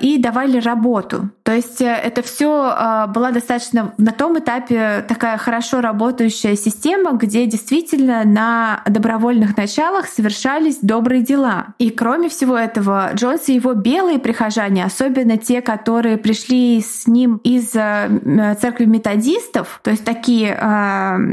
[0.01, 1.31] И давали работу.
[1.43, 7.13] То есть э, это все э, была достаточно на том этапе такая хорошо работающая система,
[7.13, 11.75] где действительно на добровольных началах совершались добрые дела.
[11.79, 17.41] И кроме всего этого, Джонс и его белые прихожане, особенно те, которые пришли с ним
[17.45, 20.57] из э, церкви методистов, то есть такие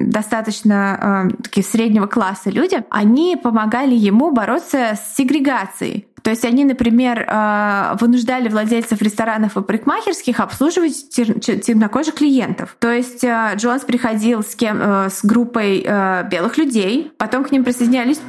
[0.07, 6.07] достаточно такие среднего класса люди, они помогали ему бороться с сегрегацией.
[6.22, 12.76] То есть они, например, э, вынуждали владельцев ресторанов и парикмахерских обслуживать темнокожих клиентов.
[12.80, 15.86] То есть э, Джонс приходил с, кем, э, с группой
[16.30, 18.20] белых людей, потом к ним присоединялись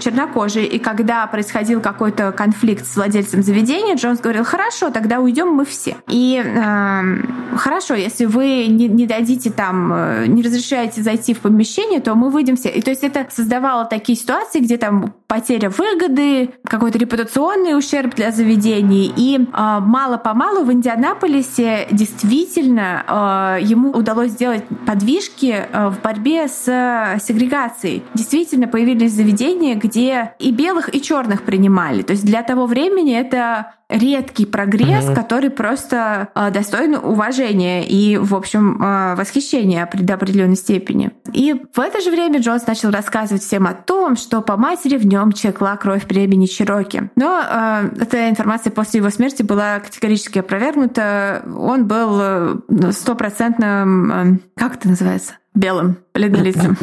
[0.00, 5.64] чернокожие, и когда происходил какой-то конфликт с владельцем заведения, Джонс говорил, хорошо, тогда уйдем мы
[5.64, 5.96] все.
[6.08, 12.14] И э, хорошо, если вы не, не дадите там, не разрешаете зайти в помещение, то
[12.14, 12.70] мы выйдем все.
[12.70, 17.41] И то есть это создавало такие ситуации, где там потеря выгоды, какой-то репутационный
[17.76, 19.12] ущерб для заведений.
[19.16, 26.68] И э, мало-помалу в Индианаполисе действительно э, ему удалось сделать подвижки э, в борьбе с
[26.68, 28.02] э, сегрегацией.
[28.14, 32.02] Действительно появились заведения, где и белых, и черных принимали.
[32.02, 35.14] То есть для того времени это редкий прогресс, угу.
[35.14, 41.10] который просто э, достоин уважения и, в общем, э, восхищения до определенной степени.
[41.32, 45.06] И в это же время Джонс начал рассказывать всем о том, что по матери в
[45.06, 47.10] нем текла кровь племени Чироки.
[47.22, 51.44] Но э, эта информация после его смерти была категорически опровергнута.
[51.56, 52.56] Он был э,
[52.90, 55.34] стопроцентным, э, как это называется?
[55.54, 56.78] белым, бледнолицым.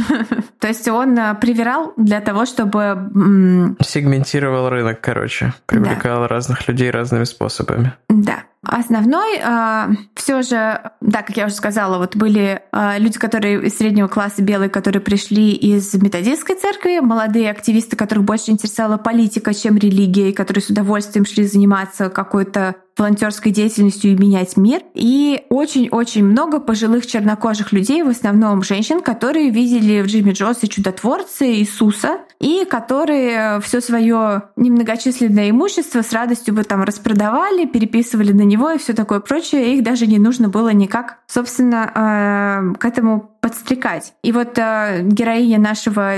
[0.58, 3.76] То есть он э, привирал для того, чтобы...
[3.84, 5.52] Сегментировал рынок, короче.
[5.66, 7.92] Привлекал разных людей разными способами.
[8.08, 8.44] Да.
[8.68, 13.76] Основной э, все же, да, как я уже сказала, вот были э, люди, которые из
[13.76, 19.76] среднего класса белые, которые пришли из методистской церкви, молодые активисты, которых больше интересовала политика, чем
[19.76, 24.80] религия, и которые с удовольствием шли заниматься какой-то волонтерской деятельностью и менять мир.
[24.94, 31.46] И очень-очень много пожилых чернокожих людей, в основном женщин, которые видели в Джимми Джонсе чудотворца
[31.46, 38.55] Иисуса, и которые все свое немногочисленное имущество с радостью бы там распродавали, переписывали на него
[38.74, 39.74] и все такое прочее.
[39.74, 44.12] Их даже не нужно было никак, собственно, э, к этому подстрекать.
[44.24, 46.14] И вот э, героиня нашего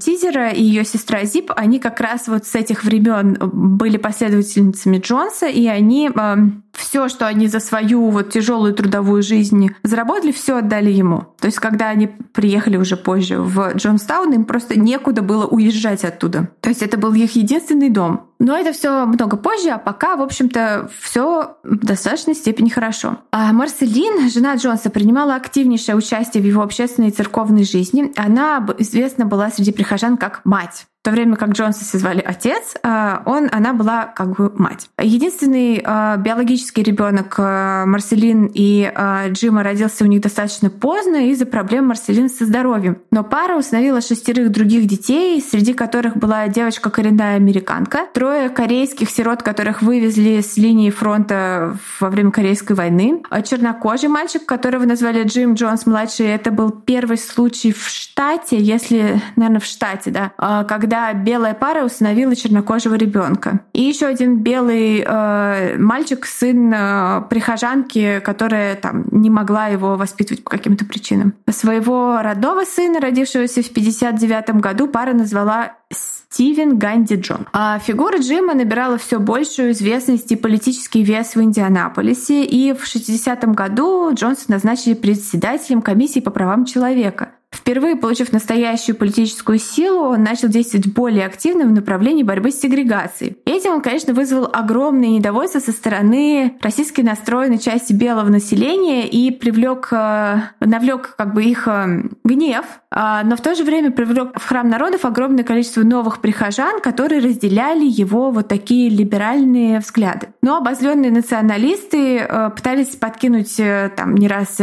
[0.00, 5.46] тизера и ее сестра Зип, они как раз вот с этих времен были последовательницами Джонса,
[5.46, 6.36] и они э,
[6.78, 11.26] все, что они за свою вот тяжелую трудовую жизнь заработали, все отдали ему.
[11.40, 16.50] То есть, когда они приехали уже позже в Джонстаун, им просто некуда было уезжать оттуда.
[16.60, 18.28] То есть, это был их единственный дом.
[18.38, 23.18] Но это все много позже, а пока, в общем-то, все в достаточной степени хорошо.
[23.32, 28.12] А Марселин, жена Джонса, принимала активнейшее участие в его общественной и церковной жизни.
[28.16, 33.48] Она известна была среди прихожан как мать то время как Джонса звали отец, а, он,
[33.52, 34.90] она была как бы мать.
[35.00, 38.92] Единственный а, биологический ребенок а, Марселин и
[39.28, 42.98] Джима родился у них достаточно поздно из-за проблем Марселин со здоровьем.
[43.10, 49.42] Но пара установила шестерых других детей, среди которых была девочка коренная американка, трое корейских сирот,
[49.42, 55.86] которых вывезли с линии фронта во время Корейской войны, чернокожий мальчик, которого назвали Джим Джонс
[55.86, 61.52] младший, это был первый случай в штате, если, наверное, в штате, да, когда когда белая
[61.52, 63.60] пара установила чернокожего ребенка.
[63.74, 70.42] И еще один белый э, мальчик, сын э, прихожанки, которая там не могла его воспитывать
[70.42, 71.34] по каким-то причинам.
[71.50, 77.46] Своего родного сына, родившегося в 59 году, пара назвала Стивен Ганди Джон.
[77.52, 83.52] А фигура Джима набирала все большую известность и политический вес в Индианаполисе, и в 60-м
[83.52, 87.32] году Джонса назначили председателем комиссии по правам человека.
[87.50, 93.36] Впервые получив настоящую политическую силу, он начал действовать более активно в направлении борьбы с сегрегацией.
[93.46, 99.88] Этим он, конечно, вызвал огромное недовольство со стороны российской настроенной части белого населения и привлек,
[99.92, 104.46] э, навлек как бы их э, гнев, а, но в то же время привлек в
[104.46, 110.28] храм народов огромное количество новых прихожан, которые разделяли его вот такие либеральные взгляды.
[110.42, 113.56] Но обозленные националисты э, пытались подкинуть
[113.96, 114.58] там не раз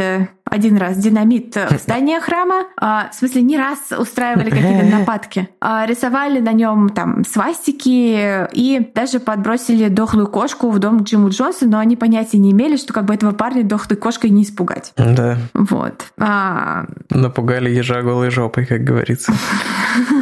[0.49, 6.39] один раз динамит в здание храма, в смысле не раз устраивали какие-то нападки, а, рисовали
[6.39, 11.79] на нем там свастики и даже подбросили дохлую кошку в дом к Джиму Джонсу, но
[11.79, 14.93] они понятия не имели, что как бы этого парня дохлой кошкой не испугать.
[14.97, 15.37] Да.
[15.53, 16.05] Вот.
[16.17, 16.85] А...
[17.09, 19.33] Напугали ежа голой жопой, как говорится.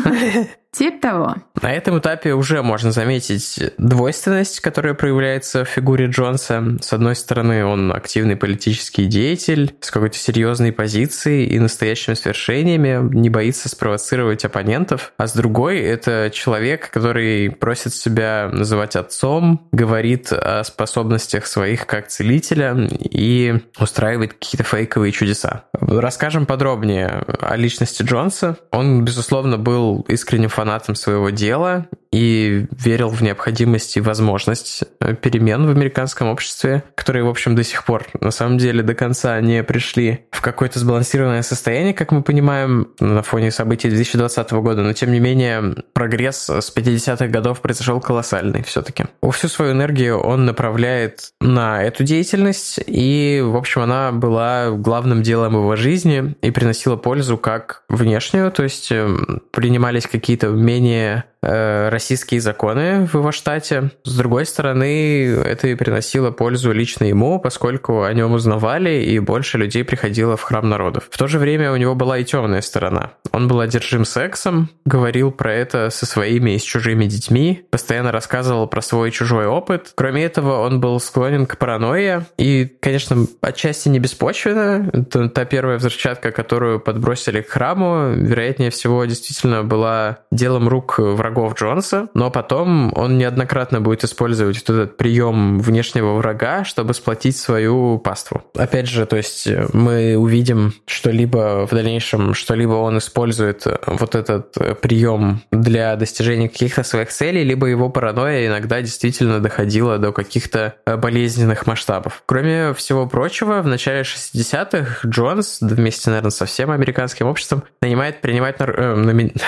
[0.74, 1.36] Тип того.
[1.62, 6.78] На этом этапе уже можно заметить двойственность, которая проявляется в фигуре Джонса.
[6.82, 13.30] С одной стороны, он активный политический деятель с какой-то серьезной позицией и настоящими свершениями, не
[13.30, 15.14] боится спровоцировать оппонентов.
[15.18, 22.08] А с другой, это человек, который просит себя называть отцом, говорит о способностях своих как
[22.08, 25.66] целителя и устраивает какие-то фейковые чудеса.
[25.80, 28.58] Расскажем подробнее о личности Джонса.
[28.72, 35.16] Он, безусловно, был искренним фанатом фанатом своего дела и верил в необходимость и возможность э,
[35.16, 39.42] перемен в американском обществе, которые, в общем, до сих пор на самом деле до конца
[39.42, 44.84] не пришли в какое-то сбалансированное состояние, как мы понимаем, на фоне событий 2020 года.
[44.84, 49.06] Но, тем не менее, прогресс с 50-х годов произошел колоссальный все-таки.
[49.32, 55.56] Всю свою энергию он направляет на эту деятельность, и, в общем, она была главным делом
[55.56, 63.06] его жизни и приносила пользу как внешнюю, то есть эм, принимались какие-то менее российские законы
[63.06, 63.92] в его штате.
[64.04, 69.58] С другой стороны, это и приносило пользу лично ему, поскольку о нем узнавали, и больше
[69.58, 71.08] людей приходило в храм народов.
[71.12, 73.12] В то же время у него была и темная сторона.
[73.32, 78.68] Он был одержим сексом, говорил про это со своими и с чужими детьми, постоянно рассказывал
[78.68, 79.92] про свой чужой опыт.
[79.96, 84.90] Кроме этого, он был склонен к паранойе, и, конечно, отчасти не беспочвенно.
[84.94, 91.33] Это та первая взрывчатка, которую подбросили к храму, вероятнее всего, действительно была делом рук врагов
[91.34, 97.38] врагов Джонса, но потом он неоднократно будет использовать вот этот прием внешнего врага, чтобы сплотить
[97.38, 98.44] свою паству.
[98.56, 103.78] Опять же, то есть э, мы увидим, что либо в дальнейшем, что-либо он использует э,
[103.88, 109.98] вот этот э, прием для достижения каких-то своих целей, либо его паранойя иногда действительно доходила
[109.98, 112.24] до каких-то болезненных масштабов.
[112.26, 118.56] Кроме всего прочего, в начале 60-х Джонс вместе, наверное, со всем американским обществом нанимает принимать
[118.60, 118.96] э,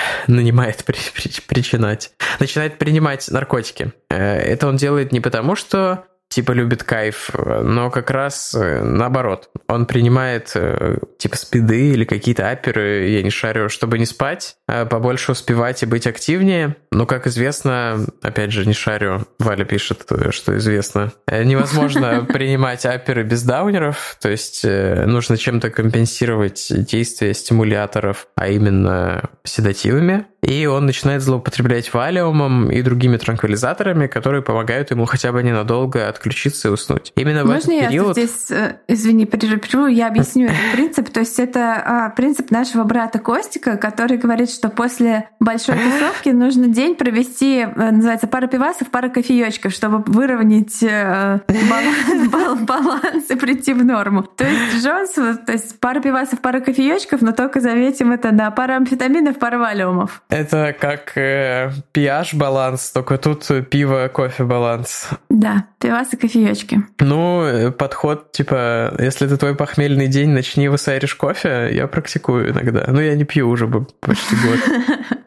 [0.26, 0.96] нанимает при...
[1.14, 1.62] При...
[1.76, 3.92] причинать начинает принимать наркотики.
[4.10, 9.48] Э, это он делает не потому, что типа любит кайф, но как раз э, наоборот.
[9.68, 14.86] Он принимает э, типа спиды или какие-то аперы, я не шарю, чтобы не спать, а
[14.86, 16.76] побольше успевать и быть активнее.
[16.90, 23.44] Но, как известно, опять же, не шарю, Валя пишет, что известно, невозможно принимать аперы без
[23.44, 31.92] даунеров, то есть нужно чем-то компенсировать действие стимуляторов, а именно седативами и он начинает злоупотреблять
[31.92, 37.12] валиумом и другими транквилизаторами, которые помогают ему хотя бы ненадолго отключиться и уснуть.
[37.16, 38.16] Именно Можно в этот период...
[38.16, 41.10] я здесь, э, извини, прерву, я объясню этот принцип.
[41.10, 46.68] То есть это а, принцип нашего брата Костика, который говорит, что после большой тусовки нужно
[46.68, 51.40] день провести, э, называется, пара пивасов, пара кофеечков, чтобы выровнять э,
[52.60, 54.22] баланс и прийти в норму.
[54.22, 58.76] То есть Джонс, то есть пара пивасов, пара кофеечков, но только заметим это на пара
[58.76, 60.22] амфетаминов, пара валиумов.
[60.36, 65.08] Это как э, pH-баланс, только тут пиво, кофе баланс.
[65.30, 66.82] Да, пивасы, кофеечки.
[67.00, 72.84] Ну, э, подход, типа, если это твой похмельный день, начни высайришь кофе, я практикую иногда.
[72.88, 74.60] Ну, я не пью уже почти год.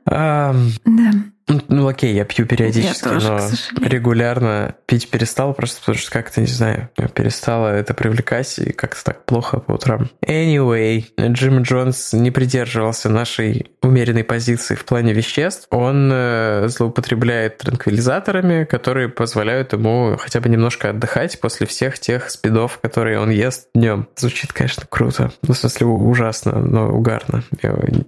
[0.86, 1.12] Да.
[1.50, 6.42] Ну окей, я пью периодически, я тоже, но регулярно пить перестал, просто потому что как-то,
[6.42, 10.10] не знаю, перестало это привлекать и как-то так плохо по утрам.
[10.26, 15.68] Anyway, Джим Джонс не придерживался нашей умеренной позиции в плане веществ.
[15.72, 22.80] Он э, злоупотребляет транквилизаторами, которые позволяют ему хотя бы немножко отдыхать после всех тех спидов,
[22.82, 24.08] которые он ест днем.
[24.16, 25.32] Звучит, конечно, круто.
[25.44, 27.44] Ну, в смысле, ужасно, но угарно.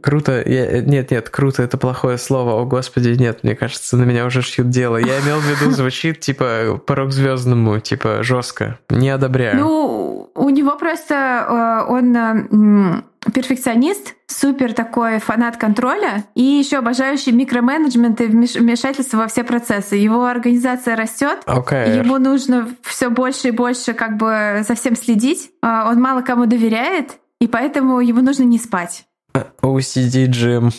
[0.02, 0.44] Круто.
[0.46, 0.82] Я...
[0.82, 2.62] Нет, нет, круто это плохое слово.
[2.62, 4.98] О, господи, нет нет, мне кажется, на меня уже шьют дело.
[4.98, 8.80] Я имел в виду, звучит типа по рок-звездному, типа жестко.
[8.90, 9.58] Не одобряю.
[9.58, 17.32] Ну, у него просто э, он э, перфекционист, супер такой фанат контроля и еще обожающий
[17.32, 19.96] микроменеджмент и вмешательство во все процессы.
[19.96, 21.98] Его организация растет, okay.
[21.98, 25.52] ему нужно все больше и больше как бы за всем следить.
[25.64, 29.06] Э, он мало кому доверяет, и поэтому ему нужно не спать.
[29.62, 30.72] OCD Джим.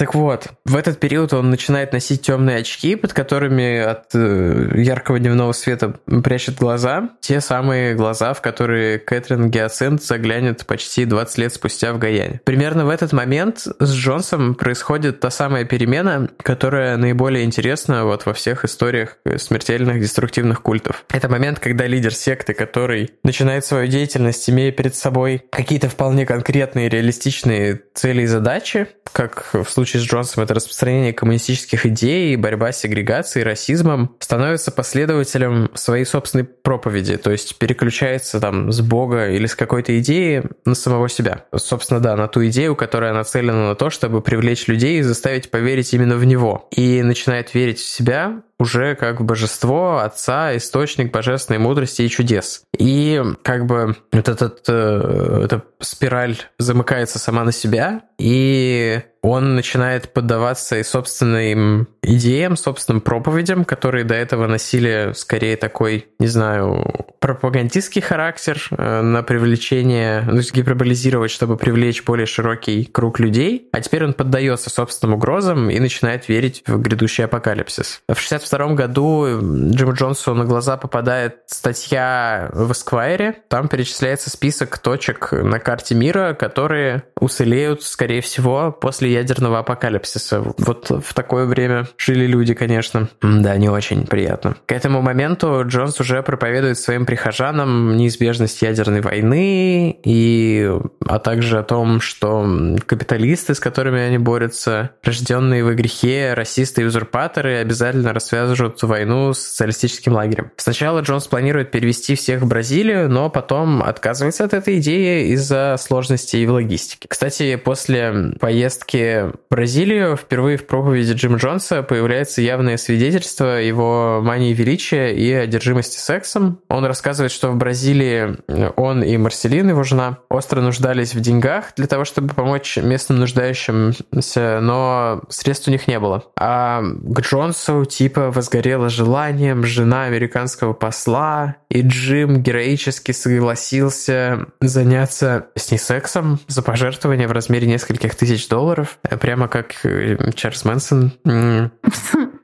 [0.00, 5.18] Так вот, в этот период он начинает носить темные очки, под которыми от э, яркого
[5.18, 7.10] дневного света прячет глаза.
[7.20, 12.40] Те самые глаза, в которые Кэтрин Гиацинт заглянет почти 20 лет спустя в Гаяне.
[12.44, 18.32] Примерно в этот момент с Джонсом происходит та самая перемена, которая наиболее интересна вот во
[18.32, 21.04] всех историях смертельных деструктивных культов.
[21.10, 26.69] Это момент, когда лидер секты, который начинает свою деятельность, имея перед собой какие-то вполне конкретные
[26.74, 32.80] реалистичные цели и задачи, как в случае с Джонсом это распространение коммунистических идей, борьба с
[32.80, 39.54] сегрегацией, расизмом, становится последователем своей собственной проповеди, то есть переключается там с Бога или с
[39.54, 41.44] какой-то идеи на самого себя.
[41.54, 45.92] Собственно, да, на ту идею, которая нацелена на то, чтобы привлечь людей и заставить поверить
[45.92, 46.68] именно в него.
[46.70, 52.62] И начинает верить в себя, уже как божество, отца, источник божественной мудрости и чудес.
[52.78, 60.12] И как бы вот этот, э, эта спираль замыкается сама на себя, и он начинает
[60.12, 66.84] поддаваться и собственным идеям, собственным проповедям, которые до этого носили скорее такой, не знаю,
[67.20, 74.04] пропагандистский характер э, на привлечение, ну, гиперболизировать, чтобы привлечь более широкий круг людей, а теперь
[74.04, 78.00] он поддается собственным угрозам и начинает верить в грядущий апокалипсис.
[78.08, 79.26] В 62 году
[79.70, 86.32] Джиму Джонсу на глаза попадает статья в Esquire, там перечисляется список точек на карте мира,
[86.32, 90.42] которые уцелеют, скорее всего, после ядерного апокалипсиса.
[90.58, 93.08] Вот в такое время жили люди, конечно.
[93.22, 94.56] Да, не очень приятно.
[94.66, 100.70] К этому моменту Джонс уже проповедует своим прихожанам неизбежность ядерной войны, и,
[101.06, 106.84] а также о том, что капиталисты, с которыми они борются, рожденные в грехе, расисты и
[106.84, 110.50] узурпаторы, обязательно расвяжут войну с социалистическим лагерем.
[110.56, 116.44] Сначала Джонс планирует перевести всех в Бразилию, но потом отказывается от этой идеи из-за сложностей
[116.46, 117.06] в логистике.
[117.08, 124.52] Кстати, после поездки в Бразилию впервые в проповеди Джима Джонса появляется явное свидетельство его мании
[124.52, 126.60] величия и одержимости сексом.
[126.68, 128.36] Он рассказывает, что в Бразилии
[128.76, 134.60] он и Марселин, его жена, остро нуждались в деньгах для того, чтобы помочь местным нуждающимся,
[134.60, 136.24] но средств у них не было.
[136.38, 145.70] А к Джонсу типа возгорело желанием жена американского посла, и Джим героически согласился заняться с
[145.70, 148.89] ней сексом за пожертвование в размере нескольких тысяч долларов.
[149.20, 151.12] Прямо как э, Чарльз Мэнсон.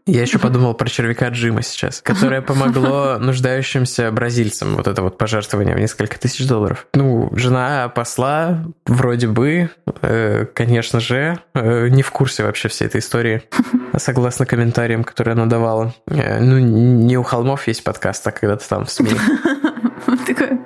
[0.08, 5.74] Я еще подумал про червяка Джима сейчас, которое помогло нуждающимся бразильцам, вот это вот пожертвование
[5.74, 6.86] в несколько тысяч долларов.
[6.94, 9.70] Ну, жена посла вроде бы,
[10.02, 13.42] э, конечно же, э, не в курсе вообще всей этой истории.
[13.98, 15.94] согласно комментариям, которые она давала.
[16.06, 19.10] Э, ну, не у холмов есть подкаст, а когда-то там в СМИ.
[20.26, 20.60] Такой,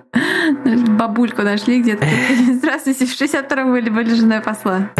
[0.96, 2.04] бабульку нашли где-то.
[2.54, 4.90] Здравствуйте, в 62-м были, были женой посла.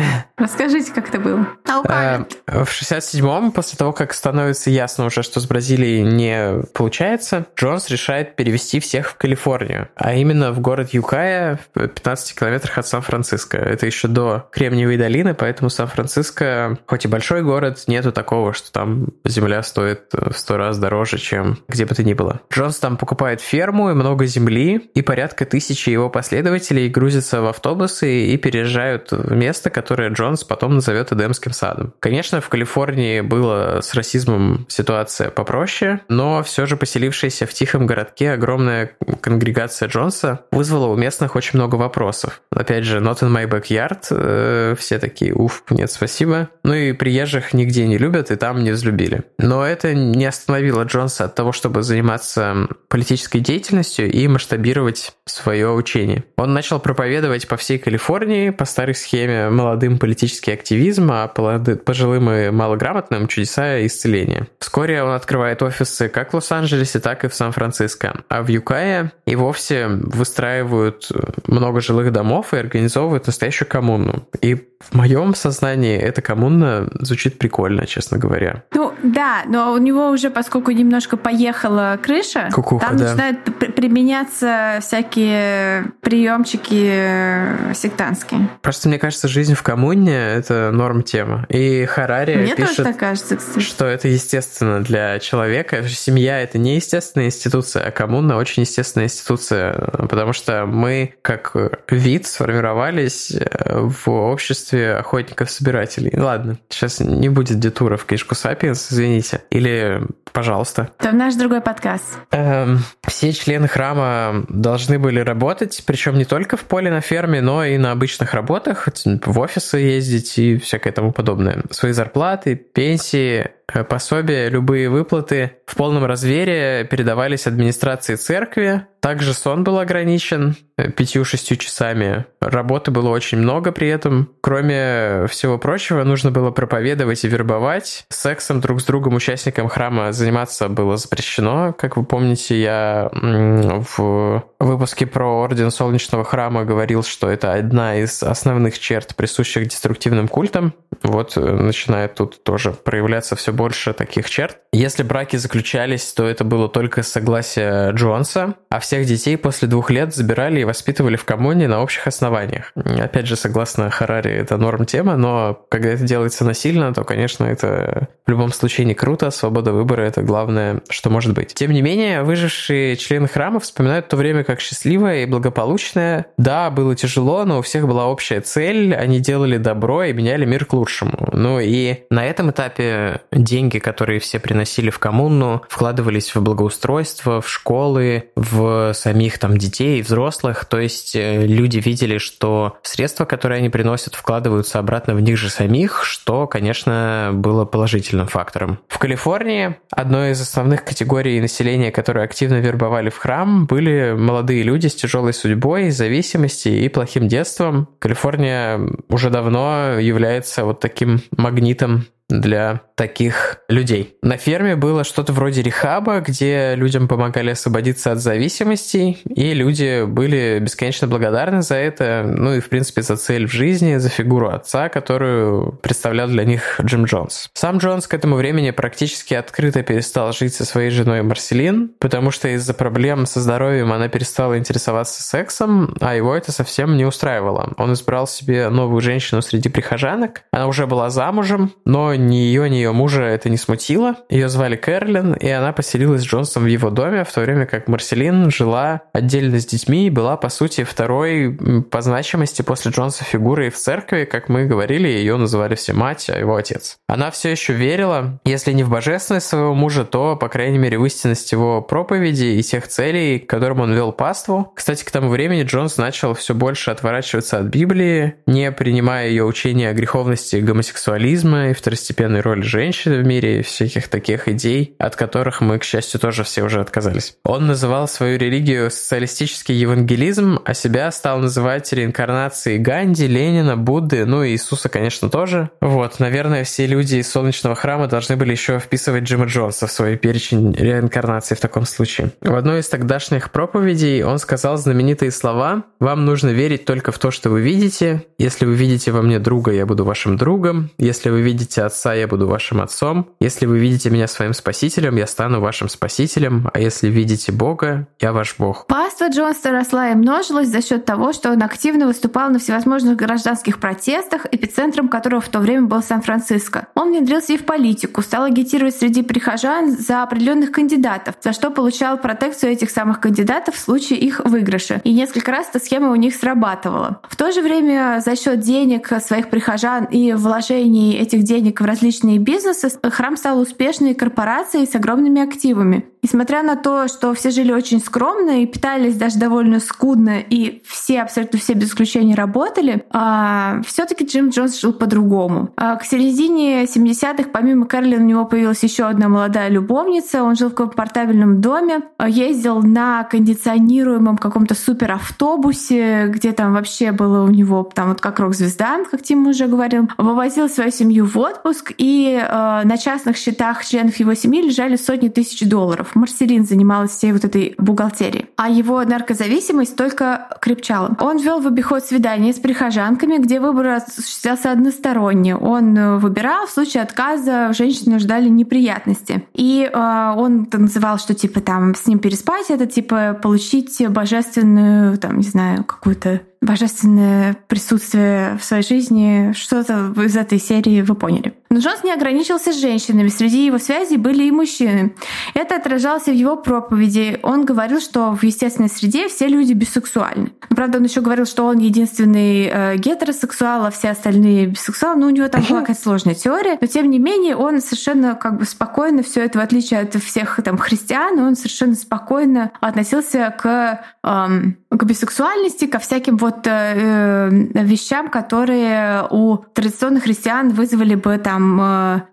[0.41, 1.47] Расскажите, как это было.
[1.85, 7.91] Э, в 67-м, после того, как становится ясно уже, что с Бразилией не получается, Джонс
[7.91, 13.59] решает перевести всех в Калифорнию, а именно в город Юкая в 15 километрах от Сан-Франциско.
[13.59, 19.09] Это еще до Кремниевой долины, поэтому Сан-Франциско, хоть и большой город, нету такого, что там
[19.27, 22.41] земля стоит в сто раз дороже, чем где бы то ни было.
[22.51, 28.27] Джонс там покупает ферму и много земли, и порядка тысячи его последователей грузятся в автобусы
[28.27, 31.93] и переезжают в место, которое Джонс Джонс потом назовет Эдемским садом.
[31.99, 38.31] Конечно, в Калифорнии было с расизмом ситуация попроще, но все же поселившаяся в тихом городке
[38.31, 42.43] огромная конгрегация Джонса вызвала у местных очень много вопросов.
[42.53, 46.49] Опять же, not in my backyard, э, все такие, уф, нет, спасибо.
[46.63, 49.25] Ну и приезжих нигде не любят, и там не взлюбили.
[49.39, 56.23] Но это не остановило Джонса от того, чтобы заниматься политической деятельностью и масштабировать свое учение.
[56.37, 62.31] Он начал проповедовать по всей Калифорнии по старой схеме молодым политическим политический активизм, а пожилым
[62.31, 64.49] и малограмотным чудеса исцеления.
[64.59, 68.21] Вскоре он открывает офисы как в Лос-Анджелесе, так и в Сан-Франциско.
[68.29, 71.09] А в Юкае и вовсе выстраивают
[71.47, 74.27] много жилых домов и организовывают настоящую коммуну.
[74.43, 78.65] И в моем сознании эта коммуна звучит прикольно, честно говоря.
[78.75, 83.05] Ну да, но у него уже, поскольку немножко поехала крыша, Кукуха, там да.
[83.05, 83.45] начинают
[83.75, 88.49] применяться всякие приемчики э, сектантские.
[88.63, 91.47] Просто мне кажется, жизнь в коммуне— это норм тема.
[91.49, 93.65] И Харари мне пишет, тоже так кажется, кстати.
[93.65, 95.87] что это естественно для человека.
[95.89, 99.75] Семья— это не естественная институция, а коммуна— очень естественная институция,
[100.09, 101.55] потому что мы как
[101.89, 106.13] вид сформировались э, в обществе охотников-собирателей.
[106.17, 109.43] Ладно, сейчас не будет детура в книжку Сапиенс, извините.
[109.51, 110.03] Или
[110.33, 110.91] пожалуйста.
[110.99, 112.19] Это наш другой подкаст.
[112.31, 117.65] Эм, все члены храма должны были работать, причем не только в поле на ферме, но
[117.65, 120.00] и на обычных работах, в офисы ездить
[120.39, 121.63] и всякое тому подобное.
[121.71, 123.51] Свои зарплаты, пенсии
[123.89, 128.87] пособия, любые выплаты в полном развере передавались администрации церкви.
[129.01, 132.27] Также сон был ограничен э, пятью-шестью часами.
[132.41, 134.31] Работы было очень много при этом.
[134.43, 138.05] Кроме всего прочего, нужно было проповедовать и вербовать.
[138.11, 141.73] Сексом друг с другом участникам храма заниматься было запрещено.
[141.73, 148.23] Как вы помните, я в выпуске про Орден Солнечного Храма говорил, что это одна из
[148.23, 150.75] основных черт, присущих деструктивным культам.
[151.03, 154.57] Вот э, начинает тут тоже проявляться все больше таких черт.
[154.73, 160.15] Если браки заключались, то это было только согласие Джонса, а всех детей после двух лет
[160.15, 162.73] забирали и воспитывали в коммуне на общих основаниях.
[162.75, 168.09] Опять же, согласно Харари, это норм тема, но когда это делается насильно, то, конечно, это
[168.27, 169.31] в любом случае не круто.
[169.31, 171.53] Свобода выбора— это главное, что может быть.
[171.53, 176.27] Тем не менее, выжившие члены храма вспоминают то время как счастливое и благополучное.
[176.39, 178.95] Да, было тяжело, но у всех была общая цель.
[178.95, 181.29] Они делали добро и меняли мир к лучшему.
[181.33, 183.21] Ну и на этом этапе
[183.51, 189.99] деньги, которые все приносили в коммуну, вкладывались в благоустройство, в школы, в самих там детей
[189.99, 190.65] и взрослых.
[190.65, 195.51] То есть э, люди видели, что средства, которые они приносят, вкладываются обратно в них же
[195.51, 198.79] самих, что, конечно, было положительным фактором.
[198.87, 204.87] В Калифорнии одной из основных категорий населения, которые активно вербовали в храм, были молодые люди
[204.87, 207.89] с тяжелой судьбой, зависимостью и плохим детством.
[207.99, 214.17] Калифорния уже давно является вот таким магнитом для таких людей.
[214.23, 220.59] На ферме было что-то вроде рехаба, где людям помогали освободиться от зависимостей, и люди были
[220.61, 224.91] бесконечно благодарны за это, ну и, в принципе, за цель в жизни, за фигуру отца,
[224.91, 227.49] которую представлял для них Джим Джонс.
[227.55, 232.49] Сам Джонс к этому времени практически открыто перестал жить со своей женой Марселин, потому что
[232.49, 237.73] из-за проблем со здоровьем она перестала интересоваться сексом, а его это совсем не устраивало.
[237.79, 242.77] Он избрал себе новую женщину среди прихожанок, она уже была замужем, но ни ее, ни
[242.77, 244.17] ее мужа это не смутило.
[244.29, 247.89] Ее звали Кэролин, и она поселилась с Джонсом в его доме, в то время как
[247.89, 251.57] Марселин жила отдельно с детьми и была, по сути, второй
[251.91, 254.25] по значимости после Джонса фигурой в церкви.
[254.25, 256.99] Как мы говорили, ее называли все мать, а его отец.
[257.09, 261.07] Она все еще верила, если не в божественность своего мужа, то, по крайней мере, в
[261.07, 264.73] истинность его проповеди и тех целей, к которым он вел паству.
[264.75, 269.89] Кстати, к тому времени Джонс начал все больше отворачиваться от Библии, не принимая ее учения
[269.89, 275.61] о греховности гомосексуализма и второстепенности второстепенной роли женщины в мире, всяких таких идей, от которых
[275.61, 277.37] мы, к счастью, тоже все уже отказались.
[277.45, 284.43] Он называл свою религию социалистический евангелизм, а себя стал называть реинкарнацией Ганди, Ленина, Будды, ну
[284.43, 285.71] и Иисуса, конечно, тоже.
[285.81, 290.17] Вот, наверное, все люди из Солнечного храма должны были еще вписывать Джима Джонса в свой
[290.17, 292.33] перечень реинкарнации в таком случае.
[292.41, 297.31] В одной из тогдашних проповедей он сказал знаменитые слова «Вам нужно верить только в то,
[297.31, 298.25] что вы видите.
[298.39, 300.91] Если вы видите во мне друга, я буду вашим другом.
[300.99, 303.29] Если вы видите отца, я буду вашим отцом.
[303.41, 306.69] Если вы видите меня своим спасителем, я стану вашим спасителем.
[306.73, 308.87] А если видите Бога, я ваш Бог».
[308.87, 313.79] Паства Джонса росла и множилась за счет того, что он активно выступал на всевозможных гражданских
[313.79, 316.87] протестах, эпицентром которого в то время был Сан-Франциско.
[316.95, 322.19] Он внедрился и в политику, стал агитировать среди прихожан за определенных кандидатов, за что получал
[322.19, 325.01] протекцию этих самых кандидатов в случае их выигрыша.
[325.05, 327.21] И несколько раз эта схема у них срабатывала.
[327.29, 332.39] В то же время за счет денег своих прихожан и вложений этих денег в различные
[332.39, 336.05] бизнесы храм стал успешной корпорацией с огромными активами.
[336.23, 341.23] Несмотря на то, что все жили очень скромно и питались даже довольно скудно, и все,
[341.23, 345.71] абсолютно все без исключения работали, а, все таки Джим Джонс жил по-другому.
[345.77, 350.43] А к середине 70-х помимо Кэролин у него появилась еще одна молодая любовница.
[350.43, 357.49] Он жил в комфортабельном доме, ездил на кондиционируемом каком-то суперавтобусе, где там вообще было у
[357.49, 362.39] него там вот как рок-звезда, как Тим уже говорил, вывозил свою семью в отпуск, и
[362.41, 366.10] э, на частных счетах членов его семьи лежали сотни тысяч долларов.
[366.15, 368.47] Марселин занималась всей вот этой бухгалтерией.
[368.57, 371.17] А его наркозависимость только крепчала.
[371.21, 375.57] Он вел в обиход свидания с прихожанками, где выбор осуществлялся односторонне.
[375.57, 379.45] Он э, выбирал, в случае отказа женщины ждали неприятности.
[379.55, 385.39] И э, он называл, что типа там с ним переспать, это типа получить божественную, там,
[385.39, 391.55] не знаю, какую-то божественное присутствие в своей жизни, что-то из этой серии вы поняли.
[391.71, 395.15] Но Джонс не ограничился женщинами, среди его связей были и мужчины.
[395.55, 397.39] Это отражалось в его проповеди.
[397.43, 400.53] Он говорил, что в естественной среде все люди бисексуальны.
[400.69, 405.21] Правда, он еще говорил, что он единственный э, гетеросексуал, а все остальные бисексуалы.
[405.21, 406.77] Ну, у него там была какая-то сложная теория.
[406.81, 410.59] Но тем не менее, он совершенно как бы спокойно все это, в отличие от всех
[410.65, 417.85] там христиан, он совершенно спокойно относился к, эм, к бисексуальности, ко всяким вот э, э
[417.85, 421.81] вещам, которые у традиционных христиан вызвали бы там там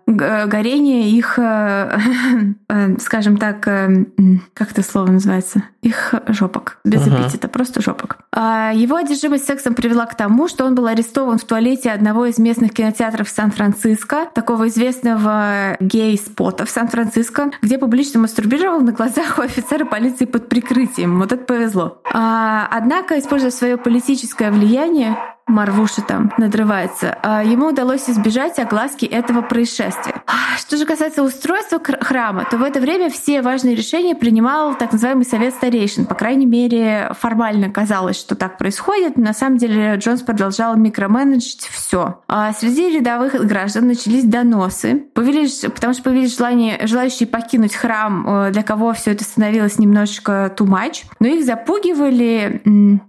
[0.06, 1.98] э, горение их, э,
[2.68, 5.62] э, скажем так, как это слово называется?
[5.82, 6.78] Их жопок.
[6.84, 7.26] Без uh-huh.
[7.26, 8.18] эпитета, просто жопок.
[8.32, 12.38] А его одержимость сексом привела к тому, что он был арестован в туалете одного из
[12.38, 19.84] местных кинотеатров Сан-Франциско, такого известного гей-спота в Сан-Франциско, где публично мастурбировал на глазах у офицера
[19.84, 21.18] полиции под прикрытием.
[21.18, 22.00] Вот это повезло.
[22.12, 25.16] А, однако, используя свое политическое влияние,
[25.48, 27.18] Марвуша там надрывается.
[27.22, 30.14] А ему удалось избежать огласки этого происшествия.
[30.26, 34.92] А, что же касается устройства храма, то в это время все важные решения принимал так
[34.92, 36.06] называемый совет старейшин.
[36.06, 39.16] По крайней мере, формально казалось, что так происходит.
[39.16, 42.20] На самом деле Джонс продолжал микроменеджить все.
[42.28, 48.50] А среди рядовых граждан начались доносы, появились, потому что появились желание, желающие покинуть храм, э,
[48.50, 51.04] для кого все это становилось немножечко much.
[51.20, 52.62] Но их запугивали,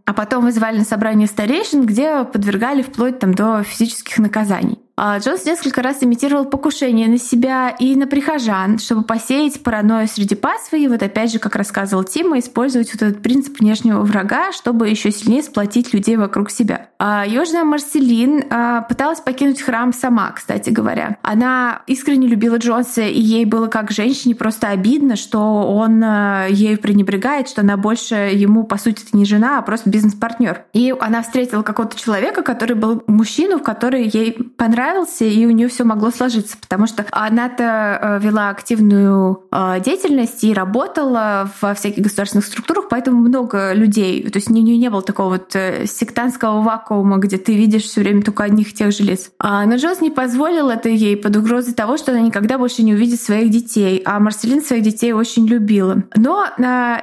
[0.06, 4.80] а потом вызывали на собрание старейшин, где подвергали вплоть там, до физических наказаний.
[5.02, 10.36] А Джонс несколько раз имитировал покушение на себя и на прихожан, чтобы посеять паранойю среди
[10.36, 10.84] пасвы.
[10.84, 15.12] И вот опять же, как рассказывал Тима, использовать вот этот принцип внешнего врага, чтобы еще
[15.12, 16.88] сильнее сплотить людей вокруг себя.
[17.00, 21.16] А Южная Марселин а, пыталась покинуть храм сама, кстати говоря.
[21.22, 26.78] Она искренне любила Джонса, и ей было как женщине просто обидно, что он а, ею
[26.78, 30.66] пренебрегает, что она больше ему, по сути, не жена, а просто бизнес-партнер.
[30.74, 35.68] И она встретила какого-то человека, который был мужчину, который ей понравился понравился, и у нее
[35.68, 42.04] все могло сложиться, потому что она-то э, вела активную э, деятельность и работала во всяких
[42.04, 46.62] государственных структурах, поэтому много людей, то есть у нее не было такого вот э, сектантского
[46.62, 49.32] вакуума, где ты видишь все время только одних и тех же лиц.
[49.40, 52.94] А, но Джонс не позволил это ей под угрозой того, что она никогда больше не
[52.94, 56.04] увидит своих детей, а Марселин своих детей очень любила.
[56.16, 56.46] Но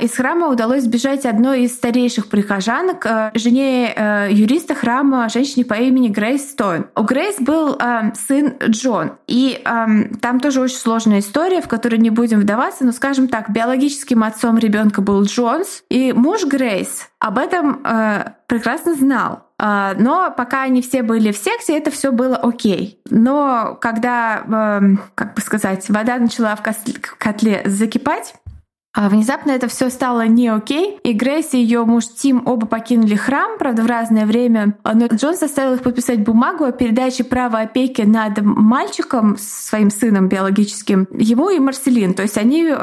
[0.00, 6.50] из храма удалось сбежать одной из старейших прихожанок, жене юриста храма, женщине по имени Грейс
[6.50, 6.86] Стоун.
[6.96, 9.12] У Грейс был э, сын Джон.
[9.26, 9.86] И э,
[10.20, 14.58] там тоже очень сложная история, в которую не будем вдаваться, но скажем так, биологическим отцом
[14.58, 19.42] ребенка был Джонс, и муж Грейс об этом э, прекрасно знал.
[19.58, 23.00] Uh, но пока они все были в секте, это все было окей.
[23.08, 26.62] Но когда, uh, как бы сказать, вода начала в
[27.16, 28.34] котле закипать,
[28.96, 33.14] А внезапно это все стало не окей, и Грейс и ее муж Тим оба покинули
[33.14, 34.78] храм, правда, в разное время.
[34.84, 41.08] Но Джон заставил их подписать бумагу о передаче права опеки над мальчиком, своим сыном биологическим,
[41.12, 42.14] ему и Марселин.
[42.14, 42.74] То есть они э,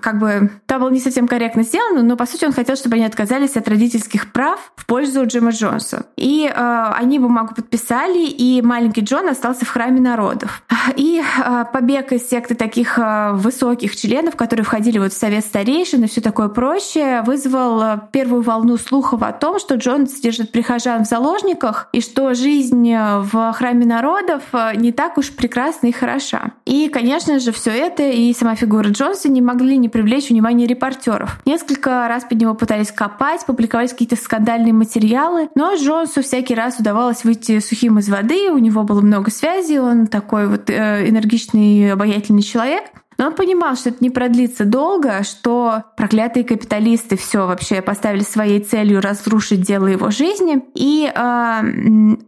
[0.00, 0.50] как бы...
[0.64, 3.68] Там было не совсем корректно сделано, но по сути он хотел, чтобы они отказались от
[3.68, 6.06] родительских прав в пользу Джима Джонса.
[6.16, 10.62] И э, они бумагу подписали, и маленький Джон остался в храме народов.
[10.96, 16.04] И э, побег из секты таких э, высоких членов, которые входили вот в совет старейшин
[16.04, 21.04] и все такое прочее, вызвал э, первую волну слухов о том, что Джон содержит прихожан
[21.04, 24.42] в заложниках, и что жизнь в храме народов
[24.76, 26.52] не так уж прекрасна и хороша.
[26.64, 31.40] И, конечно же, все это и сама фигура Джонса не могли не привлечь внимание репортеров.
[31.44, 37.24] Несколько раз под него пытались копать, публиковались какие-то скандальные материалы, но Джонсу всякий раз удавалось
[37.24, 42.42] выйти сухим из воды, у него было много связей, он такой вот э, энергичный, обаятельный
[42.42, 42.84] человек.
[43.20, 48.60] Но он понимал, что это не продлится долго, что проклятые капиталисты все вообще поставили своей
[48.60, 50.62] целью разрушить дело его жизни.
[50.74, 51.60] И э,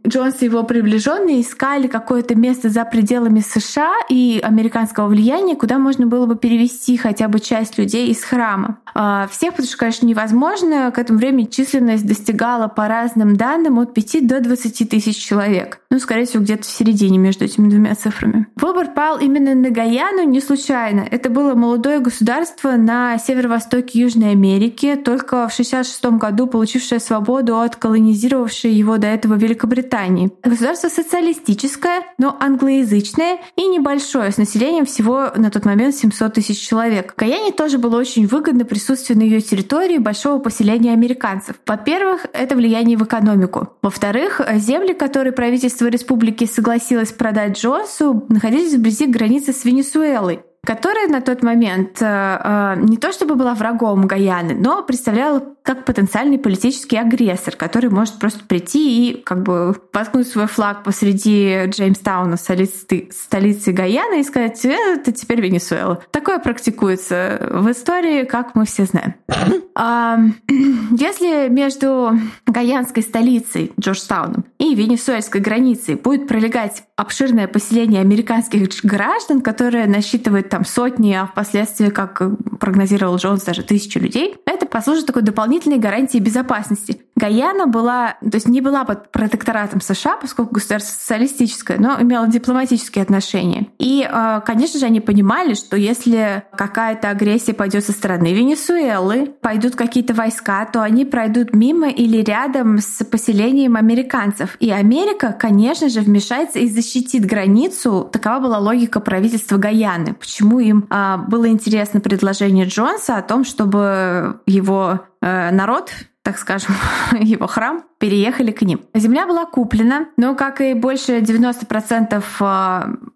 [0.07, 6.05] Джонс и его приближенные искали какое-то место за пределами США и американского влияния, куда можно
[6.05, 8.77] было бы перевести хотя бы часть людей из храма.
[8.93, 10.91] Э, всех, потому что, конечно, невозможно.
[10.91, 15.79] К этому времени численность достигала по разным данным от 5 до 20 тысяч человек.
[15.89, 18.45] Ну, скорее всего, где-то в середине между этими двумя цифрами.
[18.57, 21.07] Выбор пал именно на Гаяну не случайно случайно.
[21.09, 27.75] Это было молодое государство на северо-востоке Южной Америки, только в 1966 году получившее свободу от
[27.75, 30.31] колонизировавшей его до этого Великобритании.
[30.43, 37.13] Государство социалистическое, но англоязычное и небольшое, с населением всего на тот момент 700 тысяч человек.
[37.17, 41.55] Гаяне тоже было очень выгодно присутствие на ее территории большого поселения американцев.
[41.65, 43.69] Во-первых, это влияние в экономику.
[43.81, 51.21] Во-вторых, земли, которые правительство республики согласилось продать Джонсу, находились вблизи границы с Венесуэлой которая на
[51.21, 56.97] тот момент э, э, не то чтобы была врагом Гаяны, но представляла как потенциальный политический
[56.97, 63.71] агрессор, который может просто прийти и как бы воткнуть свой флаг посреди Джеймстауна, столицы, столицы
[63.71, 66.01] Гаяны, и сказать, «Э, это теперь Венесуэла.
[66.11, 69.15] Такое практикуется в истории, как мы все знаем.
[69.75, 72.11] А, если между
[72.45, 80.65] гаянской столицей Джорджтауном и венесуэльской границей будет пролегать обширное поселение американских граждан, которое насчитывает там
[80.65, 82.21] сотни, а впоследствии, как
[82.59, 87.01] прогнозировал Джонс, даже тысячи людей, это послужит такой дополнительной гарантией безопасности.
[87.15, 93.01] Гаяна была, то есть не была под протекторатом США, поскольку государство социалистическое, но имела дипломатические
[93.01, 93.67] отношения.
[93.79, 99.75] И, э, конечно же, они понимали, что если какая-то агрессия пойдет со стороны Венесуэлы, пойдут
[99.75, 104.57] какие-то войска, то они пройдут мимо или рядом с поселением американцев.
[104.59, 108.07] И Америка, конечно же, вмешается и защитит границу.
[108.11, 110.13] Такова была логика правительства Гаяны.
[110.13, 115.91] Почему им а, было интересно предложение Джонса о том, чтобы его э, народ
[116.23, 116.73] так скажем,
[117.19, 118.81] его храм, переехали к ним.
[118.95, 122.23] Земля была куплена, но, как и больше 90%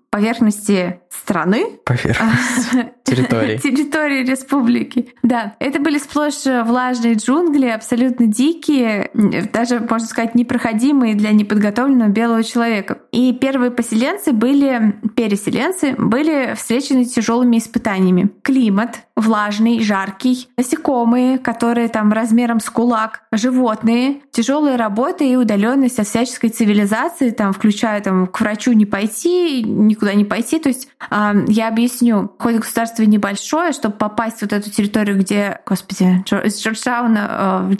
[0.09, 1.65] поверхности страны.
[1.85, 2.71] Поверхность.
[3.03, 3.57] Территории.
[3.63, 5.09] Территории республики.
[5.23, 9.09] Да, это были сплошь влажные джунгли, абсолютно дикие,
[9.53, 12.99] даже, можно сказать, непроходимые для неподготовленного белого человека.
[13.11, 18.29] И первые поселенцы были, переселенцы, были встречены тяжелыми испытаниями.
[18.41, 26.07] Климат влажный, жаркий, насекомые, которые там размером с кулак, животные, тяжелые работы и удаленность от
[26.07, 30.59] всяческой цивилизации, там, включая там, к врачу не пойти, никуда не пойти.
[30.59, 35.59] То есть э, я объясню, хоть государство небольшое, чтобы попасть в вот эту территорию, где,
[35.65, 37.75] господи, из Джорджтауна в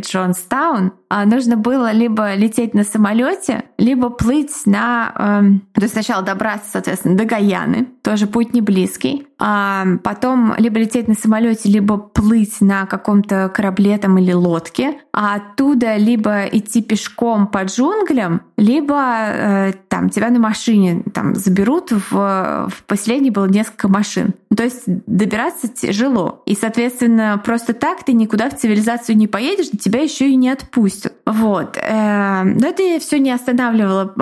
[0.00, 5.12] Джонстаун, а, нужно было либо лететь на самолете, либо плыть на...
[5.14, 10.78] Э, то есть сначала добраться, соответственно, до Гаяны, тоже путь не близкий, а потом либо
[10.78, 16.82] лететь на самолете, либо плыть на каком-то корабле там или лодке, а оттуда либо идти
[16.82, 21.90] пешком по джунглям, либо э, там тебя на машине там заберут.
[21.90, 24.34] В, в последней было несколько машин.
[24.56, 26.42] То есть добираться тяжело.
[26.46, 31.14] И, соответственно, просто так ты никуда в цивилизацию не поедешь, тебя еще и не отпустят.
[31.26, 31.76] Вот.
[31.76, 34.14] Э, но это все не останавливало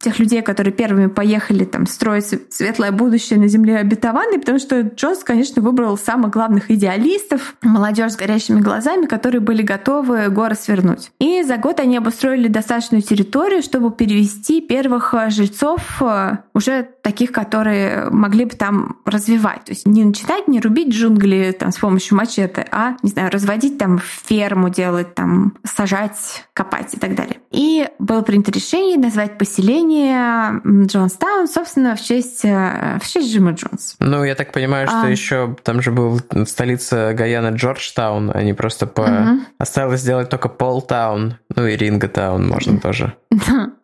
[0.00, 5.22] тех людей, которые первыми поехали там строить светлое будущее на земле обетованной, потому что Джонс,
[5.22, 11.12] конечно, выбрал самых главных идеалистов, молодежь с горящими глазами, которые были готовы горы свернуть.
[11.18, 18.08] И за год они обустроили достаточную территорию, чтобы перевести первых жильцов, э, уже таких, которые
[18.10, 19.64] могли бы там развивать.
[19.64, 23.76] То есть не начинать, не рубить джунгли там, с помощью мачете, а, не знаю, разводить
[23.76, 27.36] там ферму, делать там, сажать, копать и так далее.
[27.50, 33.52] И было принято решение назвать поселение название Джонстаун, собственно, в честь, э, в честь Джима
[33.52, 33.96] Джонс.
[33.98, 35.08] Ну, я так понимаю, что а...
[35.08, 39.02] еще там же был столица Гаяна Джорджтаун, они просто по...
[39.02, 39.40] Угу.
[39.58, 43.14] Осталось сделать только Полтаун, ну и Рингатаун можно тоже.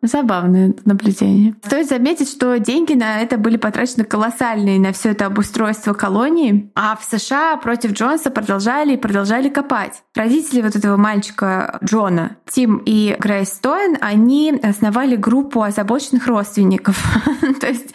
[0.03, 1.55] Забавное наблюдение.
[1.65, 6.97] Стоит заметить, что деньги на это были потрачены колоссальные на все это обустройство колонии, а
[6.97, 10.03] в США против Джонса продолжали и продолжали копать.
[10.15, 15.96] Родители вот этого мальчика Джона, Тим и Грейс Стоен, они основали группу озабоченных
[16.27, 17.03] родственников.
[17.61, 17.95] То есть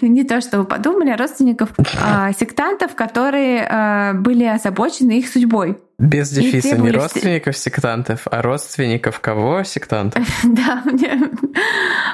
[0.00, 1.70] не то, что вы подумали, а родственников
[2.00, 5.78] а сектантов, которые а, были озабочены их судьбой.
[6.02, 10.26] Без дефиса, не родственников сектантов, а родственников кого сектантов?
[10.42, 11.30] Да, мне,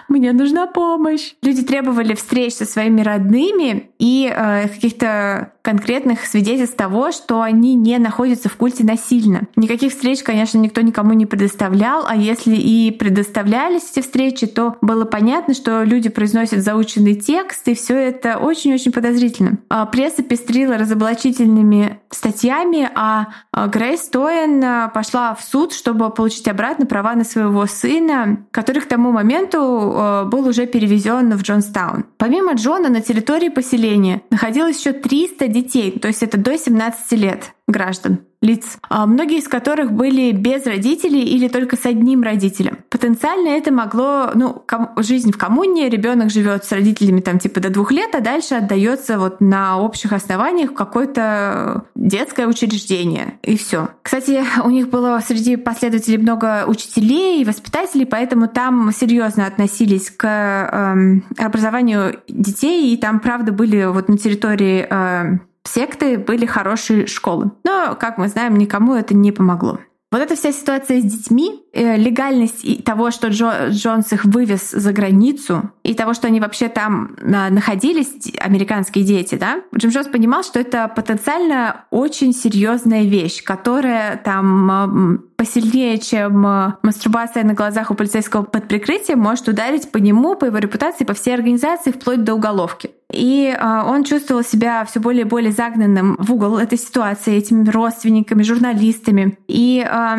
[0.08, 1.34] мне нужна помощь.
[1.42, 7.98] Люди требовали встреч со своими родными и э, каких-то конкретных свидетельств того, что они не
[7.98, 9.42] находятся в культе насильно.
[9.56, 15.04] Никаких встреч, конечно, никто никому не предоставлял, а если и предоставлялись эти встречи, то было
[15.04, 19.58] понятно, что люди произносят заученный текст, и все это очень-очень подозрительно.
[19.68, 26.48] А пресса пестрила разоблачительными статьями, а, а Грейс Тоен а, пошла в суд, чтобы получить
[26.48, 32.04] обратно права на своего сына, который к тому моменту был уже перевезен в Джонстаун.
[32.16, 37.52] Помимо Джона на территории поселения находилось еще 300 детей, то есть это до 17 лет
[37.68, 42.78] граждан лиц, а многие из которых были без родителей или только с одним родителем.
[42.88, 44.64] Потенциально это могло, ну,
[44.96, 49.18] жизнь в коммуне, ребенок живет с родителями там типа до двух лет, а дальше отдается
[49.18, 53.88] вот на общих основаниях в какое-то детское учреждение и все.
[54.02, 60.24] Кстати, у них было среди последователей много учителей и воспитателей, поэтому там серьезно относились к
[60.26, 65.38] э, образованию детей, и там правда были вот на территории э,
[65.68, 67.52] секты были хорошие школы.
[67.64, 69.78] Но, как мы знаем, никому это не помогло.
[70.10, 74.92] Вот эта вся ситуация с детьми, э, легальность того, что Джо, Джонс их вывез за
[74.94, 80.60] границу, и того, что они вообще там находились, американские дети, да, Джим Джонс понимал, что
[80.60, 88.44] это потенциально очень серьезная вещь, которая там посильнее, чем э, мастурбация на глазах у полицейского
[88.44, 92.90] под прикрытием, может ударить по нему, по его репутации, по всей организации, вплоть до уголовки.
[93.12, 97.68] И э, он чувствовал себя все более и более загнанным в угол этой ситуации, этими
[97.68, 99.38] родственниками, журналистами.
[99.48, 100.16] И э,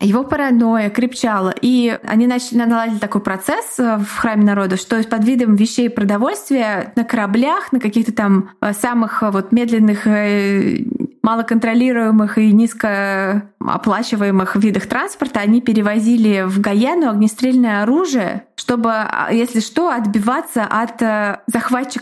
[0.00, 1.52] его паранойя крепчала.
[1.60, 6.92] И они начали наладить такой процесс э, в храме народа, что под видом вещей продовольствия
[6.94, 10.06] на кораблях, на каких-то там э, самых вот медленных
[11.24, 19.88] малоконтролируемых и низкооплачиваемых видах транспорта они перевозили в Гаяну огнестрельное оружие, чтобы, а, если что,
[19.88, 21.38] отбиваться от э,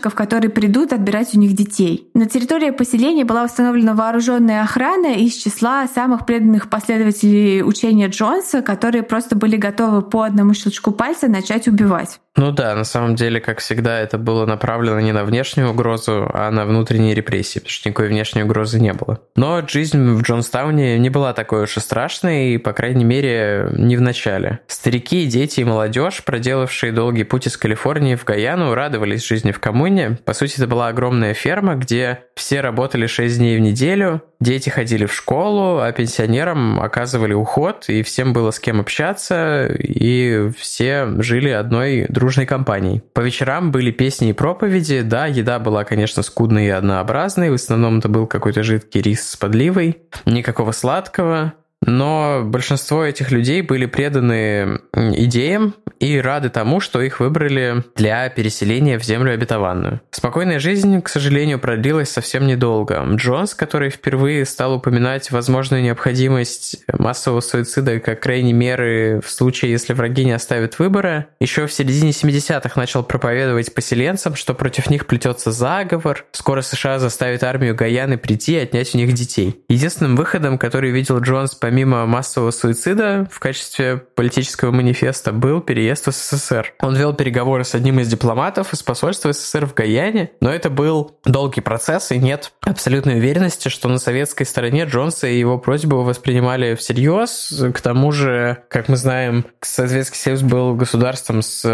[0.03, 2.09] захватчиков, которые придут отбирать у них детей.
[2.13, 9.03] На территории поселения была установлена вооруженная охрана из числа самых преданных последователей учения Джонса, которые
[9.03, 12.19] просто были готовы по одному щелчку пальца начать убивать.
[12.35, 16.49] Ну да, на самом деле, как всегда, это было направлено не на внешнюю угрозу, а
[16.49, 19.19] на внутренние репрессии, потому что никакой внешней угрозы не было.
[19.35, 24.01] Но жизнь в Джонстауне не была такой уж и страшной, по крайней мере, не в
[24.01, 24.59] начале.
[24.65, 29.92] Старики, дети и молодежь, проделавшие долгий путь из Калифорнии в Гаяну, радовались жизни в коммуне.
[30.25, 35.05] По сути, это была огромная ферма, где все работали 6 дней в неделю, дети ходили
[35.05, 41.49] в школу, а пенсионерам оказывали уход, и всем было с кем общаться, и все жили
[41.49, 43.01] одной дружной компанией.
[43.13, 47.99] По вечерам были песни и проповеди, да, еда была, конечно, скудной и однообразной, в основном
[47.99, 51.53] это был какой-то жидкий рис с подливой, никакого сладкого,
[51.85, 58.99] но большинство этих людей были преданы идеям и рады тому, что их выбрали для переселения
[58.99, 60.01] в землю обетованную.
[60.11, 63.03] Спокойная жизнь, к сожалению, продлилась совсем недолго.
[63.15, 69.93] Джонс, который впервые стал упоминать возможную необходимость массового суицида как крайней меры в случае, если
[69.93, 75.51] враги не оставят выбора, еще в середине 70-х начал проповедовать поселенцам, что против них плетется
[75.51, 79.63] заговор, скоро США заставит армию Гаяны прийти и отнять у них детей.
[79.69, 86.05] Единственным выходом, который видел Джонс по помимо массового суицида в качестве политического манифеста был переезд
[86.05, 86.75] в СССР.
[86.81, 91.17] Он вел переговоры с одним из дипломатов из посольства СССР в Гаяне, но это был
[91.25, 96.75] долгий процесс, и нет абсолютной уверенности, что на советской стороне Джонса и его просьбу воспринимали
[96.75, 97.63] всерьез.
[97.73, 101.65] К тому же, как мы знаем, Советский Союз был государством с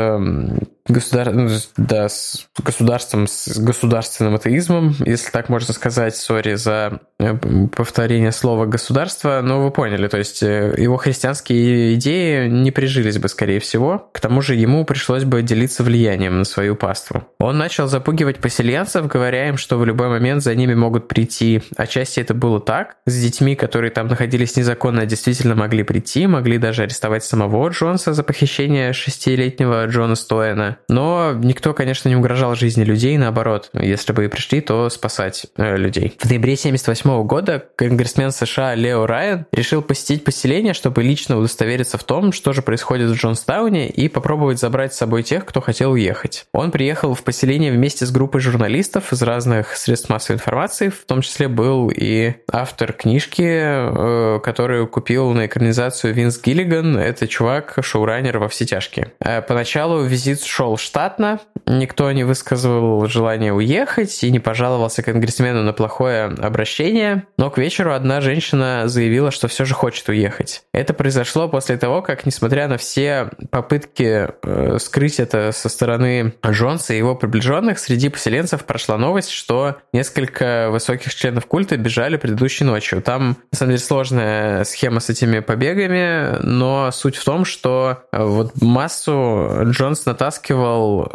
[0.92, 1.32] государ...
[1.32, 7.36] Ну, да, с государством, с государственным атеизмом, если так можно сказать, сори за э,
[7.76, 13.28] повторение слова государство, но вы поняли, то есть э, его христианские идеи не прижились бы,
[13.30, 17.24] скорее всего, к тому же ему пришлось бы делиться влиянием на свою паству.
[17.40, 21.62] Он начал запугивать поселенцев, говоря им, что в любой момент за ними могут прийти.
[21.78, 26.84] Отчасти это было так, с детьми, которые там находились незаконно, действительно могли прийти, могли даже
[26.84, 30.79] арестовать самого Джонса за похищение шестилетнего Джона Стоэна.
[30.88, 35.78] Но никто, конечно, не угрожал жизни людей, наоборот, если бы и пришли, то спасать э,
[35.78, 36.16] людей.
[36.20, 42.04] В ноябре 1978 года конгрессмен США Лео Райан решил посетить поселение, чтобы лично удостовериться в
[42.04, 46.46] том, что же происходит в Джонстауне, и попробовать забрать с собой тех, кто хотел уехать.
[46.54, 51.22] Он приехал в поселение вместе с группой журналистов из разных средств массовой информации, в том
[51.22, 56.98] числе был и автор книжки, э, которую купил на экранизацию Винс Гиллиган.
[56.98, 59.12] Это чувак, шоураннер во все тяжкие.
[59.20, 65.74] Э, поначалу визит шел штатно, никто не высказывал желание уехать и не пожаловался конгрессмену на
[65.74, 70.64] плохое обращение, но к вечеру одна женщина заявила, что все же хочет уехать.
[70.74, 76.94] Это произошло после того, как, несмотря на все попытки э, скрыть это со стороны Джонса
[76.94, 83.02] и его приближенных, среди поселенцев прошла новость, что несколько высоких членов культа бежали предыдущей ночью.
[83.02, 88.24] Там, на самом деле, сложная схема с этими побегами, но суть в том, что э,
[88.24, 90.59] вот массу Джонс натаскивал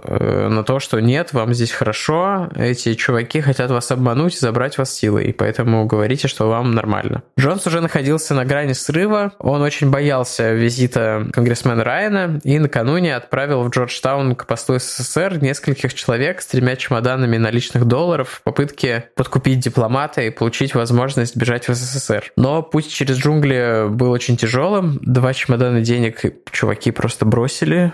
[0.04, 4.78] э, на то, что нет, вам здесь хорошо, эти чуваки хотят вас обмануть и забрать
[4.78, 7.22] вас силой, поэтому говорите, что вам нормально.
[7.38, 13.62] Джонс уже находился на грани срыва, он очень боялся визита конгрессмена Райана и накануне отправил
[13.62, 19.60] в Джорджтаун к посту СССР нескольких человек с тремя чемоданами наличных долларов в попытке подкупить
[19.60, 22.32] дипломата и получить возможность бежать в СССР.
[22.36, 24.98] Но путь через джунгли был очень тяжелым.
[25.02, 27.92] Два чемодана денег чуваки просто бросили.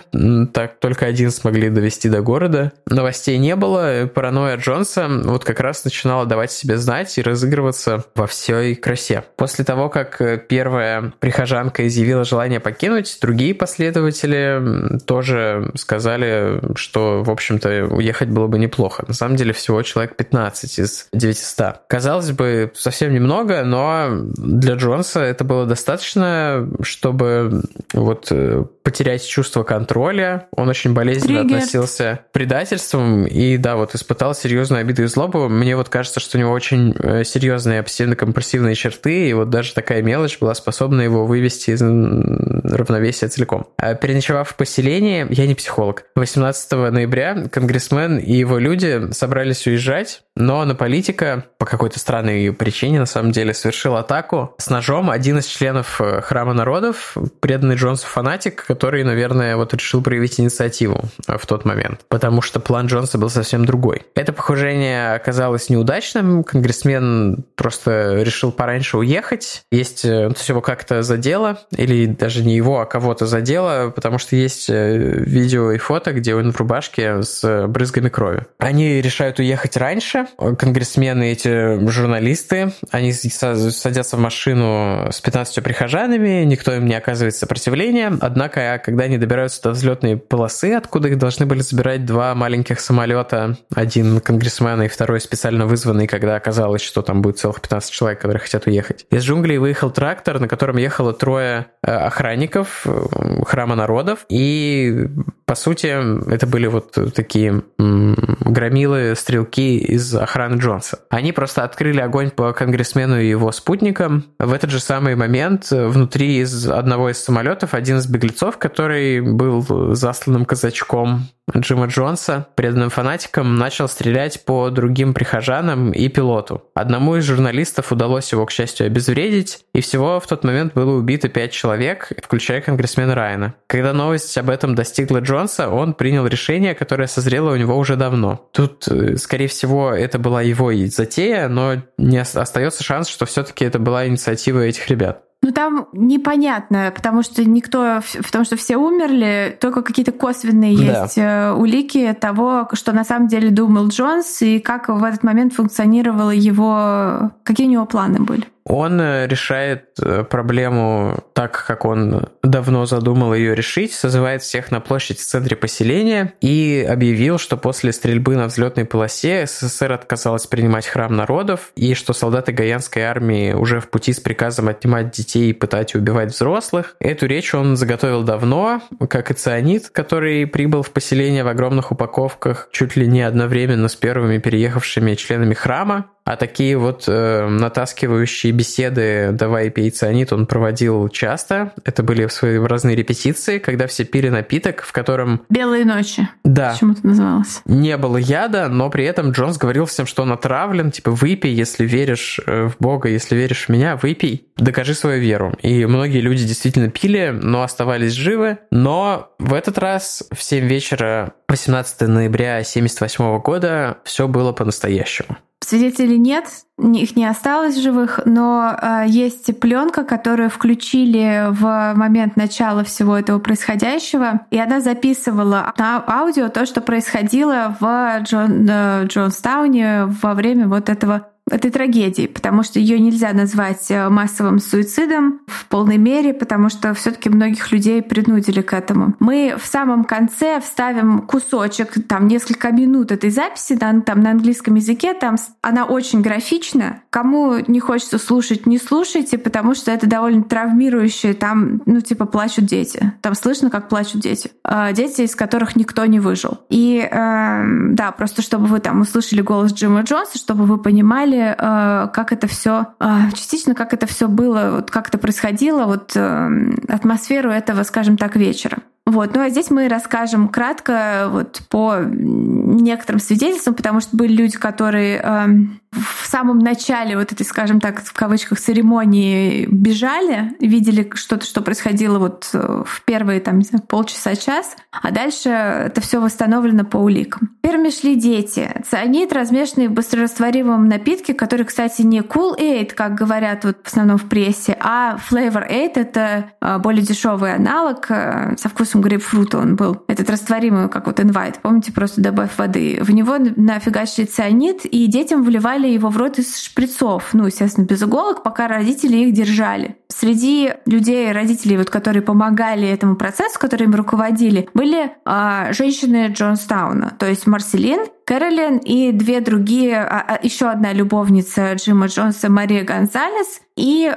[0.52, 2.72] Так только один смогли довести до города.
[2.86, 4.08] Новостей не было.
[4.12, 9.24] Паранойя Джонса вот как раз начинала давать себе знать и разыгрываться во всей красе.
[9.36, 17.88] После того, как первая прихожанка изъявила желание покинуть, другие последователи тоже сказали, что, в общем-то,
[17.90, 19.04] уехать было бы неплохо.
[19.06, 21.82] На самом деле всего человек 15 из 900.
[21.88, 27.62] Казалось бы, совсем немного, но для Джонса это было достаточно, чтобы
[27.92, 30.48] вот э, потерять чувство контроля.
[30.56, 31.56] Он очень болезненно Триггер.
[31.56, 35.48] относился к предательствам и, да, вот испытал серьезную обиду и злобу.
[35.48, 40.02] Мне вот кажется, что у него очень э, серьезные обсессивно-компульсивные черты, и вот даже такая
[40.02, 43.66] мелочь была способна его вывести из равновесия целиком.
[43.76, 50.22] А переночевав в поселении, я не психолог, 18 ноября конгрессмен и его люди собрались уезжать,
[50.40, 55.10] но на политика по какой-то странной причине, на самом деле, совершил атаку с ножом.
[55.10, 61.04] Один из членов э, Храма народов, преданный Джонсу фанатик, который, наверное, вот решил проявить инициативу
[61.28, 64.02] э, в тот момент, потому что план Джонса был совсем другой.
[64.14, 69.62] Это похожение оказалось неудачным, конгрессмен просто решил пораньше уехать.
[69.70, 74.18] Есть, э, то есть его как-то задело, или даже не его, а кого-то задело, потому
[74.18, 78.46] что есть видео и фото, где он в рубашке с брызгами крови.
[78.58, 86.74] Они решают уехать раньше, конгрессмены, эти журналисты, они садятся в машину с 15 прихожанами, никто
[86.74, 91.60] им не оказывает сопротивления, однако, когда они добираются до взлетной полосы, откуда их должны были
[91.60, 97.38] забирать два маленьких самолета, один конгрессмен и второй специально вызванный, когда оказалось, что там будет
[97.38, 99.06] целых 15 человек, которые хотят уехать.
[99.10, 105.08] Из джунглей выехал трактор, на котором ехало трое э, охранников э, храма народов, и
[105.50, 105.86] по сути,
[106.32, 111.00] это были вот такие громилы, стрелки из охраны Джонса.
[111.10, 114.24] Они просто открыли огонь по конгрессмену и его спутникам.
[114.38, 119.94] В этот же самый момент внутри из одного из самолетов один из беглецов, который был
[119.94, 126.62] засланным казачком Джима Джонса, преданным фанатиком, начал стрелять по другим прихожанам и пилоту.
[126.74, 131.28] Одному из журналистов удалось его, к счастью, обезвредить, и всего в тот момент было убито
[131.28, 133.54] пять человек, включая конгрессмена Райана.
[133.66, 138.48] Когда новость об этом достигла Джонса, он принял решение, которое созрело у него уже давно.
[138.52, 143.78] Тут, э, скорее всего, это была его затея, но не остается шанс, что все-таки это
[143.78, 145.22] была инициатива этих ребят.
[145.42, 151.02] Ну там непонятно, потому что никто, в том, что все умерли, только какие-то косвенные да.
[151.02, 155.54] есть э, улики того, что на самом деле думал Джонс и как в этот момент
[155.54, 158.44] функционировало его, какие у него планы были.
[158.64, 164.80] Он э, решает э, проблему так, как он давно задумал ее решить, созывает всех на
[164.80, 170.86] площадь в центре поселения и объявил, что после стрельбы на взлетной полосе СССР отказалась принимать
[170.86, 175.54] храм народов и что солдаты Гаянской армии уже в пути с приказом отнимать детей и
[175.54, 176.96] пытать и убивать взрослых.
[177.00, 182.68] Эту речь он заготовил давно, как и цианид, который прибыл в поселение в огромных упаковках
[182.72, 186.06] чуть ли не одновременно с первыми переехавшими членами храма.
[186.30, 191.72] А такие вот э, натаскивающие беседы «давай пей цианид» он проводил часто.
[191.84, 195.42] Это были своеобразные репетиции, когда все пили напиток, в котором...
[195.48, 196.28] «Белые ночи».
[196.44, 196.70] Да.
[196.70, 197.62] Почему это называлось?
[197.64, 200.92] Не было яда, но при этом Джонс говорил всем, что он отравлен.
[200.92, 204.46] Типа, выпей, если веришь э, в Бога, если веришь в меня, выпей.
[204.56, 205.58] Докажи свою веру.
[205.62, 208.58] И многие люди действительно пили, но оставались живы.
[208.70, 215.36] Но в этот раз в 7 вечера 18 ноября 1978 года все было по-настоящему.
[215.62, 216.46] Свидетелей нет,
[216.78, 223.38] их не осталось живых, но э, есть пленка, которую включили в момент начала всего этого
[223.40, 230.66] происходящего, и она записывала на аудио то, что происходило в Джон, э, Джонстауне во время
[230.66, 236.32] вот этого этой трагедии, потому что ее нельзя назвать э, массовым суицидом в полной мере,
[236.32, 239.14] потому что все-таки многих людей принудили к этому.
[239.18, 244.74] Мы в самом конце вставим кусочек, там несколько минут этой записи, там, там на английском
[244.76, 247.02] языке, там она очень графична.
[247.10, 251.34] Кому не хочется слушать, не слушайте, потому что это довольно травмирующее.
[251.34, 253.12] Там, ну, типа, плачут дети.
[253.20, 254.50] Там слышно, как плачут дети.
[254.64, 256.58] Э, дети, из которых никто не выжил.
[256.68, 262.08] И э, да, просто чтобы вы там услышали голос Джима Джонса, чтобы вы понимали, Э,
[262.12, 266.50] как это все, э, частично как это все было, вот как это происходило, вот э,
[266.88, 268.78] атмосферу этого, скажем так, вечера.
[269.06, 269.34] Вот.
[269.34, 275.20] Ну а здесь мы расскажем кратко вот по некоторым свидетельствам, потому что были люди, которые
[275.22, 275.46] э,
[275.92, 282.18] в самом начале вот этой, скажем так, в кавычках церемонии бежали, видели что-то, что происходило
[282.18, 287.56] вот э, в первые там не знаю, полчаса-час, а дальше это все восстановлено по уликам.
[287.60, 288.70] Первыми шли дети.
[288.88, 294.18] Цианид, размешанный в быстрорастворимом напитке, который, кстати, не Cool Aid, как говорят вот в основном
[294.18, 299.74] в прессе, а Flavor Aid— это э, более дешевый аналог э, со вкусом грейпфрута он
[299.74, 300.04] был.
[300.06, 301.58] Этот растворимый, как вот инвайт.
[301.60, 302.98] Помните, просто добавь воды.
[303.02, 307.30] В него нафигачили цианид, и детям вливали его в рот из шприцов.
[307.32, 309.96] Ну, естественно, без иголок, пока родители их держали.
[310.08, 317.14] Среди людей, родителей, вот, которые помогали этому процессу, которые им руководили, были э, женщины Джонстауна,
[317.18, 322.84] то есть Марселин, Кэролин и две другие, а, а, еще одна любовница Джима Джонса Мария
[322.84, 324.12] Гонзалес и э,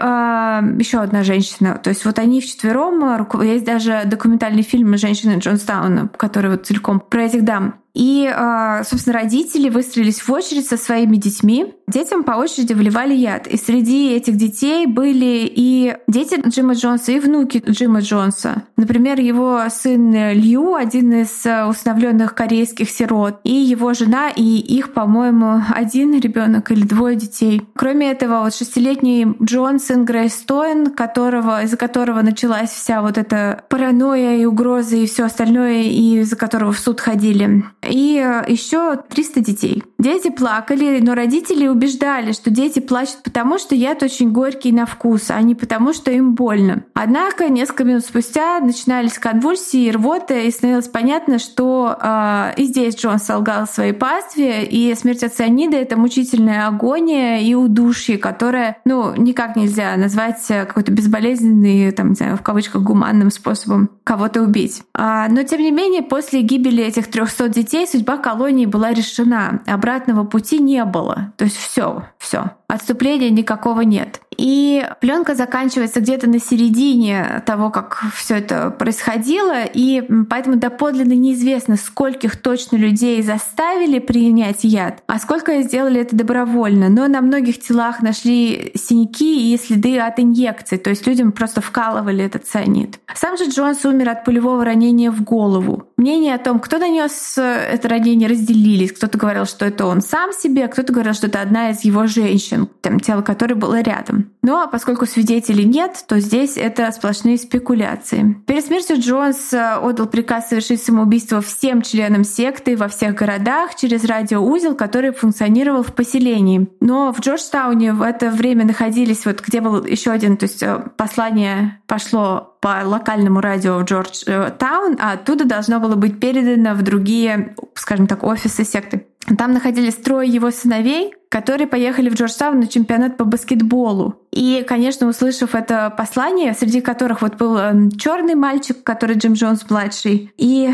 [0.77, 1.79] еще одна женщина.
[1.81, 7.23] То есть вот они вчетвером, есть даже документальный фильм «Женщины Джонстауна», который вот целиком про
[7.23, 7.82] этих дам.
[7.93, 11.73] И, а, собственно, родители выстроились в очередь со своими детьми.
[11.87, 13.47] Детям по очереди вливали яд.
[13.47, 18.63] И среди этих детей были и дети Джима Джонса, и внуки Джима Джонса.
[18.77, 25.61] Например, его сын Лью, один из установленных корейских сирот, и его жена, и их, по-моему,
[25.73, 27.61] один ребенок или двое детей.
[27.75, 33.63] Кроме этого, вот шестилетний Джон, сын Грейс Стоин, которого, из-за которого началась вся вот эта
[33.69, 38.97] паранойя и угрозы и все остальное, и из-за которого в суд ходили и э, еще
[38.97, 39.83] 300 детей.
[39.99, 45.29] Дети плакали, но родители убеждали, что дети плачут потому, что яд очень горький на вкус,
[45.29, 46.83] а не потому, что им больно.
[46.93, 52.95] Однако несколько минут спустя начинались конвульсии и рвота, и становилось понятно, что э, и здесь
[52.95, 59.15] Джон солгал своей пастве, и смерть от цианида— это мучительная агония и удушье, которое, ну,
[59.15, 64.83] никак нельзя назвать э, какой-то безболезненный, там, не знаю, в кавычках, гуманным способом кого-то убить.
[64.93, 69.61] А, но, тем не менее, после гибели этих 300 детей детей судьба колонии была решена,
[69.65, 71.33] обратного пути не было.
[71.37, 72.51] То есть все, все.
[72.67, 74.21] Отступления никакого нет.
[74.37, 81.77] И пленка заканчивается где-то на середине того, как все это происходило, и поэтому доподлинно неизвестно,
[81.77, 86.89] скольких точно людей заставили принять яд, а сколько сделали это добровольно.
[86.89, 92.23] Но на многих телах нашли синяки и следы от инъекций, то есть людям просто вкалывали
[92.23, 92.99] этот цианид.
[93.13, 95.87] Сам же Джонс умер от пулевого ранения в голову.
[95.97, 98.91] Мнения о том, кто нанес это ранение, разделились.
[98.91, 102.67] Кто-то говорил, что это он сам себе, кто-то говорил, что это одна из его женщин,
[102.81, 104.22] там, тело которой было рядом.
[104.41, 108.37] Но ну, а поскольку свидетелей нет, то здесь это сплошные спекуляции.
[108.45, 114.03] Перед смертью Джонс э, отдал приказ совершить самоубийство всем членам секты во всех городах через
[114.03, 116.67] радиоузел, который функционировал в поселении.
[116.81, 120.83] Но в Джорджтауне в это время находились, вот где был еще один, то есть э,
[120.97, 127.55] послание пошло по локальному радио в Джорджтаун, а оттуда должно было быть передано в другие,
[127.75, 129.05] скажем так, офисы секты.
[129.37, 134.15] Там находились трое его сыновей, которые поехали в Джорджтаун на чемпионат по баскетболу.
[134.31, 139.67] И, конечно, услышав это послание, среди которых вот был эм, черный мальчик, который Джим Джонс
[139.69, 140.69] младший, и,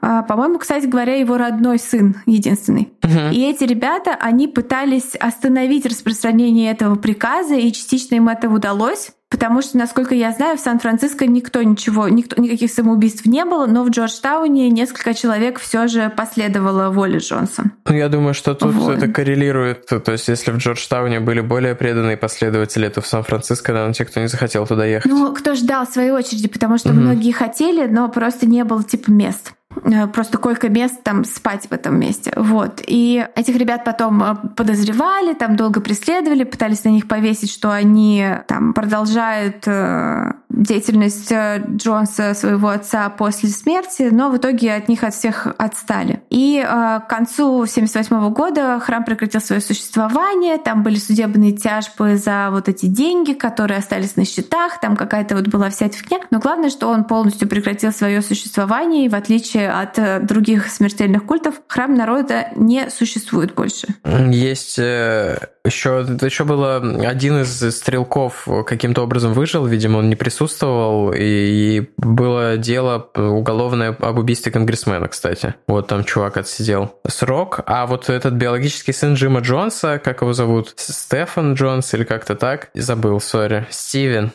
[0.00, 2.92] а, по-моему, кстати говоря, его родной сын, единственный.
[3.02, 3.32] Uh-huh.
[3.32, 9.12] И эти ребята, они пытались остановить распространение этого приказа, и частично им это удалось.
[9.30, 13.84] Потому что, насколько я знаю, в Сан-Франциско никто ничего, никто, никаких самоубийств не было, но
[13.84, 17.64] в Джорджтауне несколько человек все же последовало воле Джонса.
[17.86, 18.96] Ну, я думаю, что тут вот.
[18.96, 19.86] это коррелирует.
[19.86, 24.20] То есть, если в Джорджтауне были более преданные последователи, то в Сан-Франциско, наверное, те, кто
[24.20, 25.10] не захотел туда ехать.
[25.10, 26.98] Ну, кто ждал своей очереди, потому что угу.
[27.00, 29.52] многие хотели, но просто не было типа мест.
[29.84, 32.32] Э, просто койко мест там спать в этом месте.
[32.36, 32.82] Вот.
[32.86, 38.26] И этих ребят потом э, подозревали, там долго преследовали, пытались на них повесить, что они
[38.46, 45.14] там продолжают э, деятельность Джонса, своего отца, после смерти, но в итоге от них от
[45.14, 46.22] всех отстали.
[46.30, 52.68] И к концу 1978 года храм прекратил свое существование, там были судебные тяжбы за вот
[52.68, 56.18] эти деньги, которые остались на счетах, там какая-то вот была вся фигня.
[56.30, 61.24] Но главное, что он полностью прекратил свое существование, и в отличие от э, других смертельных
[61.24, 63.88] культов, храм народа не существует больше.
[64.30, 65.38] Есть э,
[65.68, 72.56] еще, еще было один из стрелков каким-то образом выжил, видимо, он не присутствовал, и было
[72.56, 75.54] дело уголовное об убийстве конгрессмена, кстати.
[75.66, 77.60] Вот там чувак отсидел срок.
[77.66, 80.74] А вот этот биологический сын Джима Джонса, как его зовут?
[80.76, 82.70] Стефан Джонс или как-то так?
[82.74, 83.66] Забыл, сори.
[83.70, 84.32] Стивен.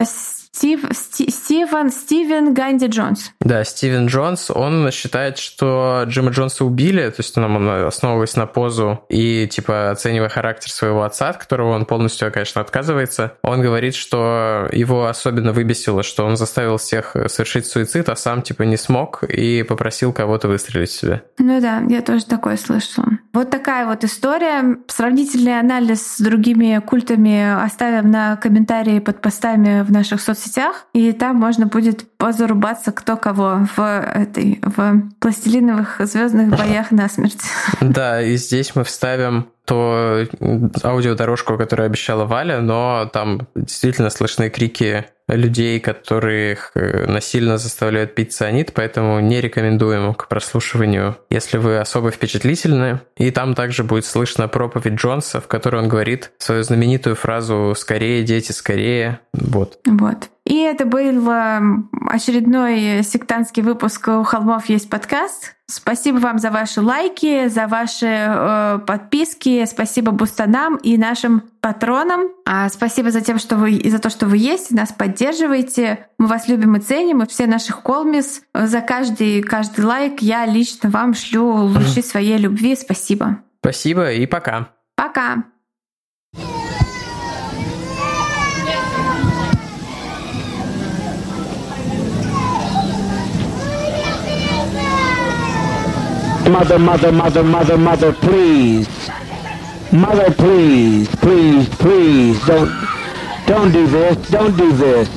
[0.56, 3.32] Стив, Сти, Стивен, Стивен Ганди Джонс.
[3.40, 9.04] Да, Стивен Джонс, он считает, что Джима Джонса убили, то есть он основываясь на позу
[9.10, 14.70] и, типа, оценивая характер своего отца, от которого он полностью, конечно, отказывается, он говорит, что
[14.72, 19.64] его особенно выбесило, что он заставил всех совершить суицид, а сам, типа, не смог и
[19.64, 21.24] попросил кого-то выстрелить в себя.
[21.40, 23.08] Ну да, я тоже такое слышала.
[23.34, 24.78] Вот такая вот история.
[24.88, 31.12] Сравнительный анализ с другими культами оставим на комментарии под постами в наших соцсетях соцсетях, и
[31.12, 37.42] там можно будет позарубаться кто кого в этой в пластилиновых звездных боях на смерть.
[37.82, 40.26] Да, и здесь мы вставим то
[40.84, 48.34] аудиодорожку, которую обещала Валя, но там действительно слышны крики людей, которых э, насильно заставляют пить
[48.34, 53.00] цианид, поэтому не рекомендуем к прослушиванию, если вы особо впечатлительны.
[53.16, 58.24] И там также будет слышно проповедь Джонса, в которой он говорит свою знаменитую фразу «Скорее,
[58.24, 59.22] дети, скорее».
[59.34, 59.80] Вот.
[59.86, 60.30] Вот.
[60.46, 65.56] И это был эм, очередной сектантский выпуск «У холмов есть подкаст».
[65.68, 69.66] Спасибо вам за ваши лайки, за ваши э, подписки.
[69.66, 72.28] Спасибо Бустанам и нашим патронам.
[72.46, 76.08] А спасибо за, тем, что вы, за то, что вы есть, нас поддерживаете.
[76.18, 78.44] Мы вас любим и ценим, и все наших колмис.
[78.54, 82.76] За каждый, каждый лайк я лично вам шлю лучи своей любви.
[82.76, 83.40] Спасибо.
[83.62, 84.70] Спасибо и пока.
[84.96, 85.46] Пока.
[96.54, 98.88] Mother, mother, mother, mother, mother, please.
[99.92, 102.70] Mother, please, please, please, don't,
[103.48, 105.10] don't do this, don't do this.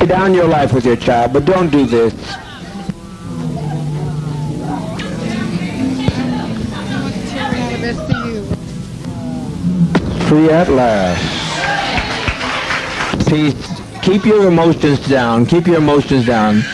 [0.00, 2.12] Lay down your life with your child, but don't do this.
[10.28, 11.22] Free at last.
[13.28, 13.54] Please
[14.02, 15.46] keep your emotions down.
[15.46, 16.64] Keep your emotions down.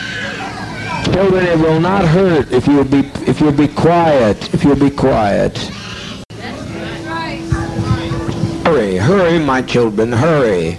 [1.15, 4.53] Children, it will not hurt if you'll be if you'll be quiet.
[4.53, 5.57] If you'll be quiet.
[8.65, 10.77] Hurry, hurry, my children, hurry.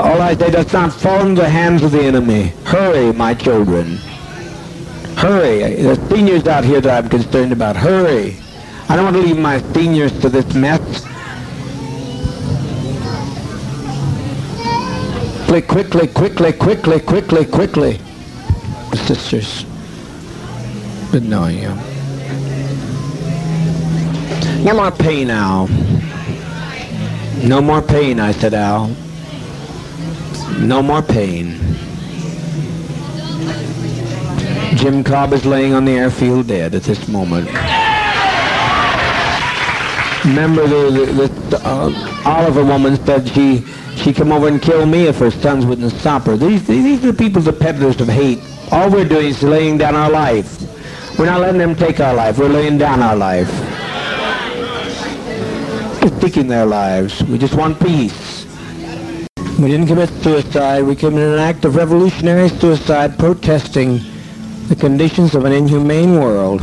[0.00, 2.52] All I say does not fall into the hands of the enemy.
[2.64, 3.98] Hurry, my children.
[5.16, 5.80] Hurry.
[5.80, 7.76] The seniors out here that I'm concerned about.
[7.76, 8.36] Hurry.
[8.88, 11.06] I don't want to leave my seniors to this mess.
[15.46, 18.00] Quickly, quickly, quickly, quickly, quickly
[18.98, 19.64] sisters.
[21.10, 21.74] Good knowing you.
[24.64, 25.68] No more pain, Al.
[27.46, 28.88] No more pain, I said, Al.
[30.60, 31.58] No more pain.
[34.76, 37.46] Jim Cobb is laying on the airfield dead at this moment.
[40.24, 43.64] Remember the, the, the uh, Oliver woman said she
[43.96, 46.36] she come over and kill me if her sons wouldn't stop her.
[46.36, 48.40] These these are the people, the peddlers of hate.
[48.72, 50.58] All we're doing is laying down our life.
[51.18, 52.38] We're not letting them take our life.
[52.38, 53.50] We're laying down our life.
[56.00, 57.22] Just taking their lives.
[57.24, 58.46] We just want peace.
[59.58, 60.84] We didn't commit suicide.
[60.84, 64.00] We committed an act of revolutionary suicide protesting
[64.68, 66.62] the conditions of an inhumane world.